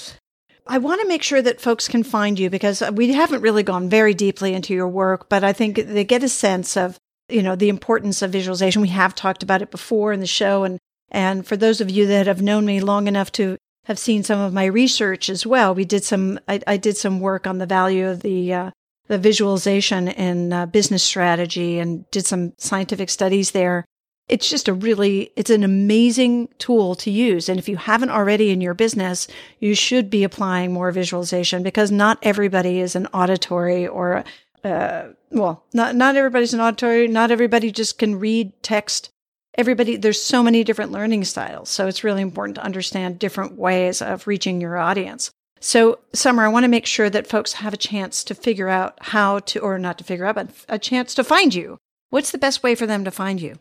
I 0.66 0.78
want 0.78 1.00
to 1.00 1.08
make 1.08 1.22
sure 1.22 1.42
that 1.42 1.60
folks 1.60 1.88
can 1.88 2.02
find 2.02 2.38
you 2.38 2.48
because 2.48 2.82
uh, 2.82 2.90
we 2.94 3.12
haven't 3.12 3.42
really 3.42 3.62
gone 3.62 3.88
very 3.88 4.14
deeply 4.14 4.54
into 4.54 4.74
your 4.74 4.88
work, 4.88 5.28
but 5.28 5.42
I 5.42 5.52
think 5.52 5.76
they 5.76 6.04
get 6.04 6.22
a 6.22 6.28
sense 6.28 6.76
of, 6.76 6.98
you 7.28 7.42
know, 7.42 7.56
the 7.56 7.68
importance 7.68 8.22
of 8.22 8.30
visualization. 8.30 8.82
We 8.82 8.88
have 8.88 9.14
talked 9.14 9.42
about 9.42 9.62
it 9.62 9.70
before 9.70 10.12
in 10.12 10.20
the 10.20 10.26
show. 10.26 10.62
And, 10.62 10.78
and 11.10 11.46
for 11.46 11.56
those 11.56 11.80
of 11.80 11.90
you 11.90 12.06
that 12.06 12.26
have 12.26 12.42
known 12.42 12.64
me 12.64 12.80
long 12.80 13.08
enough 13.08 13.32
to 13.32 13.56
have 13.84 13.98
seen 13.98 14.22
some 14.22 14.40
of 14.40 14.52
my 14.52 14.64
research 14.64 15.28
as 15.28 15.46
well, 15.46 15.74
we 15.74 15.84
did 15.84 16.04
some, 16.04 16.38
I, 16.48 16.60
I 16.66 16.76
did 16.76 16.96
some 16.96 17.20
work 17.20 17.46
on 17.46 17.58
the 17.58 17.66
value 17.66 18.08
of 18.08 18.20
the, 18.20 18.52
uh, 18.52 18.70
the 19.08 19.18
visualization 19.18 20.08
in 20.08 20.52
uh, 20.52 20.66
business 20.66 21.02
strategy 21.02 21.78
and 21.78 22.10
did 22.10 22.26
some 22.26 22.52
scientific 22.58 23.10
studies 23.10 23.50
there. 23.50 23.84
It's 24.28 24.48
just 24.48 24.68
a 24.68 24.72
really 24.72 25.32
it's 25.36 25.50
an 25.50 25.64
amazing 25.64 26.48
tool 26.58 26.94
to 26.94 27.10
use. 27.10 27.48
And 27.48 27.58
if 27.58 27.68
you 27.68 27.76
haven't 27.76 28.10
already 28.10 28.50
in 28.50 28.60
your 28.62 28.72
business 28.72 29.28
you 29.60 29.74
should 29.74 30.08
be 30.08 30.24
applying 30.24 30.72
more 30.72 30.90
visualization 30.92 31.62
because 31.62 31.90
not 31.90 32.18
everybody 32.22 32.80
is 32.80 32.96
an 32.96 33.06
auditory 33.08 33.86
or 33.86 34.24
uh, 34.64 35.08
well 35.30 35.64
not 35.74 35.96
not 35.96 36.16
everybody's 36.16 36.54
an 36.54 36.60
auditory. 36.60 37.08
Not 37.08 37.30
everybody 37.30 37.70
just 37.72 37.98
can 37.98 38.18
read 38.18 38.52
text 38.62 39.10
everybody 39.54 39.96
there's 39.96 40.20
so 40.20 40.42
many 40.42 40.64
different 40.64 40.92
learning 40.92 41.24
styles 41.24 41.68
so 41.68 41.86
it's 41.86 42.04
really 42.04 42.22
important 42.22 42.54
to 42.54 42.64
understand 42.64 43.18
different 43.18 43.56
ways 43.56 44.00
of 44.00 44.26
reaching 44.26 44.60
your 44.60 44.76
audience 44.76 45.30
so 45.60 45.98
summer 46.12 46.44
i 46.44 46.48
want 46.48 46.64
to 46.64 46.68
make 46.68 46.86
sure 46.86 47.10
that 47.10 47.26
folks 47.26 47.54
have 47.54 47.72
a 47.72 47.78
chance 47.78 48.24
to 48.24 48.34
figure 48.34 48.68
out 48.68 48.96
how 49.00 49.38
to 49.40 49.58
or 49.60 49.78
not 49.78 49.98
to 49.98 50.04
figure 50.04 50.26
out 50.26 50.34
but 50.34 50.50
a 50.68 50.78
chance 50.78 51.14
to 51.14 51.24
find 51.24 51.54
you 51.54 51.78
what's 52.10 52.30
the 52.30 52.38
best 52.38 52.62
way 52.62 52.74
for 52.74 52.86
them 52.86 53.04
to 53.04 53.10
find 53.10 53.40
you 53.40 53.56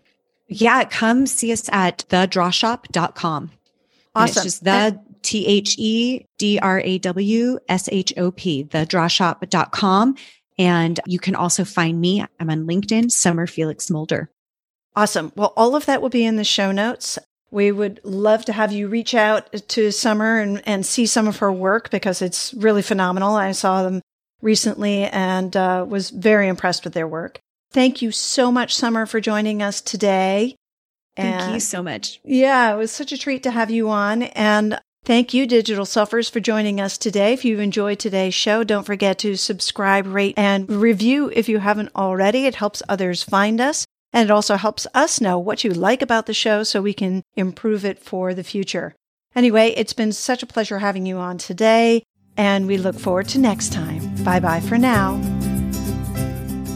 yeah, 0.52 0.84
come 0.84 1.28
see 1.28 1.54
us 1.54 1.70
at 1.72 2.04
thedrawshop.com. 2.10 3.52
Awesome. 4.14 4.26
it's 4.26 4.44
just 4.44 4.64
the 4.66 5.00
T 5.22 5.48
H 5.48 5.76
E 5.80 6.26
D 6.38 6.60
R 6.60 6.82
A 6.82 6.98
W 6.98 7.58
S 7.70 7.88
H 7.90 8.14
O 8.18 8.32
P, 8.32 8.66
thedrawshop.com. 8.66 10.16
And 10.60 11.00
you 11.06 11.20
can 11.20 11.36
also 11.36 11.64
find 11.64 12.02
me. 12.02 12.26
I'm 12.38 12.50
on 12.50 12.68
LinkedIn, 12.68 13.12
Summer 13.12 13.48
Felix 13.48 13.90
Mulder. 13.90 14.30
Awesome. 14.96 15.32
Well, 15.36 15.54
all 15.56 15.76
of 15.76 15.86
that 15.86 16.02
will 16.02 16.10
be 16.10 16.26
in 16.26 16.36
the 16.36 16.44
show 16.44 16.72
notes. 16.72 17.18
We 17.50 17.72
would 17.72 18.00
love 18.04 18.46
to 18.46 18.54
have 18.54 18.72
you 18.72 18.88
reach 18.88 19.14
out 19.14 19.52
to 19.70 19.92
Summer 19.92 20.40
and, 20.40 20.62
and 20.66 20.86
see 20.86 21.06
some 21.06 21.28
of 21.28 21.38
her 21.38 21.52
work 21.52 21.90
because 21.90 22.22
it's 22.22 22.54
really 22.54 22.82
phenomenal. 22.82 23.36
I 23.36 23.52
saw 23.52 23.84
them 23.84 24.02
recently 24.42 25.04
and 25.04 25.56
uh, 25.56 25.86
was 25.88 26.10
very 26.10 26.48
impressed 26.48 26.84
with 26.84 26.94
their 26.94 27.08
work. 27.08 27.40
Thank 27.72 28.02
you 28.02 28.12
so 28.12 28.52
much, 28.52 28.76
Summer, 28.76 29.06
for 29.06 29.22
joining 29.22 29.62
us 29.62 29.82
today. 29.82 30.56
Thank 31.16 31.42
and 31.42 31.54
you 31.54 31.60
so 31.60 31.84
much. 31.84 32.20
Yeah, 32.24 32.74
it 32.74 32.78
was 32.78 32.92
such 32.92 33.12
a 33.12 33.18
treat 33.18 33.44
to 33.44 33.52
have 33.52 33.70
you 33.70 33.90
on. 33.90 34.24
And 34.24 34.80
thank 35.04 35.34
you, 35.34 35.46
Digital 35.46 35.86
Selfers, 35.86 36.30
for 36.30 36.40
joining 36.40 36.80
us 36.80 36.98
today. 36.98 37.34
If 37.34 37.46
you've 37.46 37.60
enjoyed 37.60 38.00
today's 38.00 38.34
show, 38.34 38.64
don't 38.64 38.86
forget 38.86 39.20
to 39.20 39.36
subscribe, 39.36 40.08
rate, 40.08 40.36
and 40.38 40.70
review 40.70 41.32
if 41.34 41.50
you 41.50 41.60
haven't 41.60 41.92
already. 41.96 42.46
It 42.46 42.56
helps 42.56 42.82
others 42.88 43.24
find 43.24 43.60
us. 43.60 43.86
And 44.14 44.30
it 44.30 44.32
also 44.32 44.58
helps 44.58 44.88
us 44.94 45.22
know 45.22 45.40
what 45.40 45.64
you 45.64 45.72
like 45.72 46.02
about 46.02 46.26
the 46.26 46.34
show 46.34 46.64
so 46.64 46.82
we 46.82 46.94
can 46.94 47.24
improve 47.36 47.86
it 47.86 48.00
for 48.00 48.34
the 48.34 48.44
future. 48.44 48.96
Anyway, 49.36 49.74
it's 49.78 49.94
been 49.94 50.12
such 50.12 50.44
a 50.44 50.48
pleasure 50.48 50.80
having 50.80 51.06
you 51.06 51.18
on 51.18 51.38
today, 51.38 52.04
and 52.36 52.68
we 52.68 52.78
look 52.78 53.00
forward 53.00 53.28
to 53.30 53.40
next 53.40 53.72
time. 53.72 54.14
Bye 54.24 54.40
bye 54.40 54.60
for 54.60 54.78
now. 54.78 55.20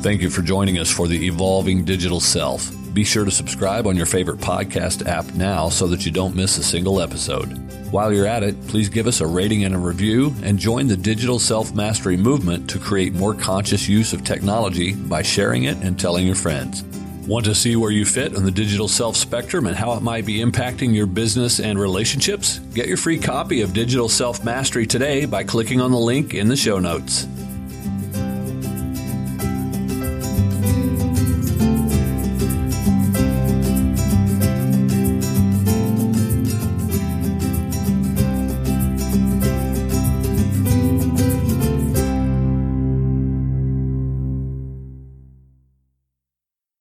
Thank 0.02 0.22
you 0.22 0.30
for 0.30 0.42
joining 0.42 0.78
us 0.78 0.90
for 0.92 1.08
the 1.08 1.26
Evolving 1.26 1.84
Digital 1.84 2.20
Self. 2.20 2.72
Be 2.94 3.04
sure 3.04 3.26
to 3.26 3.32
subscribe 3.32 3.88
on 3.88 3.98
your 3.98 4.06
favorite 4.06 4.40
podcast 4.40 5.06
app 5.06 5.26
now 5.34 5.68
so 5.68 5.88
that 5.88 6.06
you 6.06 6.12
don't 6.12 6.36
miss 6.36 6.58
a 6.58 6.64
single 6.64 7.02
episode. 7.02 7.48
While 7.92 8.14
you're 8.14 8.28
at 8.28 8.44
it, 8.44 8.68
please 8.68 8.88
give 8.88 9.08
us 9.08 9.20
a 9.20 9.28
rating 9.28 9.66
and 9.66 9.76
a 9.76 9.78
review 9.78 10.34
and 10.44 10.58
join 10.58 10.88
the 10.88 10.96
digital 10.96 11.40
self 11.40 11.74
mastery 11.74 12.16
movement 12.16 12.70
to 12.70 12.80
create 12.80 13.14
more 13.14 13.34
conscious 13.34 13.90
use 13.90 14.14
of 14.14 14.24
technology 14.24 14.94
by 14.94 15.22
sharing 15.22 15.64
it 15.64 15.78
and 15.78 16.00
telling 16.00 16.26
your 16.26 16.36
friends. 16.36 16.84
Want 17.28 17.46
to 17.46 17.56
see 17.56 17.76
where 17.76 17.90
you 17.90 18.06
fit 18.06 18.36
on 18.36 18.44
the 18.44 18.52
digital 18.52 18.88
self 18.88 19.16
spectrum 19.16 19.66
and 19.66 19.76
how 19.76 19.94
it 19.94 20.04
might 20.04 20.28
be 20.28 20.42
impacting 20.42 20.94
your 20.94 21.08
business 21.08 21.60
and 21.60 21.80
relationships? 21.80 22.60
Get 22.76 22.88
your 22.88 22.98
free 22.98 23.18
copy 23.18 23.62
of 23.62 23.74
Digital 23.74 24.08
Self 24.08 24.44
Mastery 24.44 24.86
today 24.86 25.26
by 25.26 25.44
clicking 25.44 25.82
on 25.82 25.90
the 25.90 25.98
link 25.98 26.36
in 26.36 26.48
the 26.48 26.56
show 26.56 26.78
notes. 26.78 27.26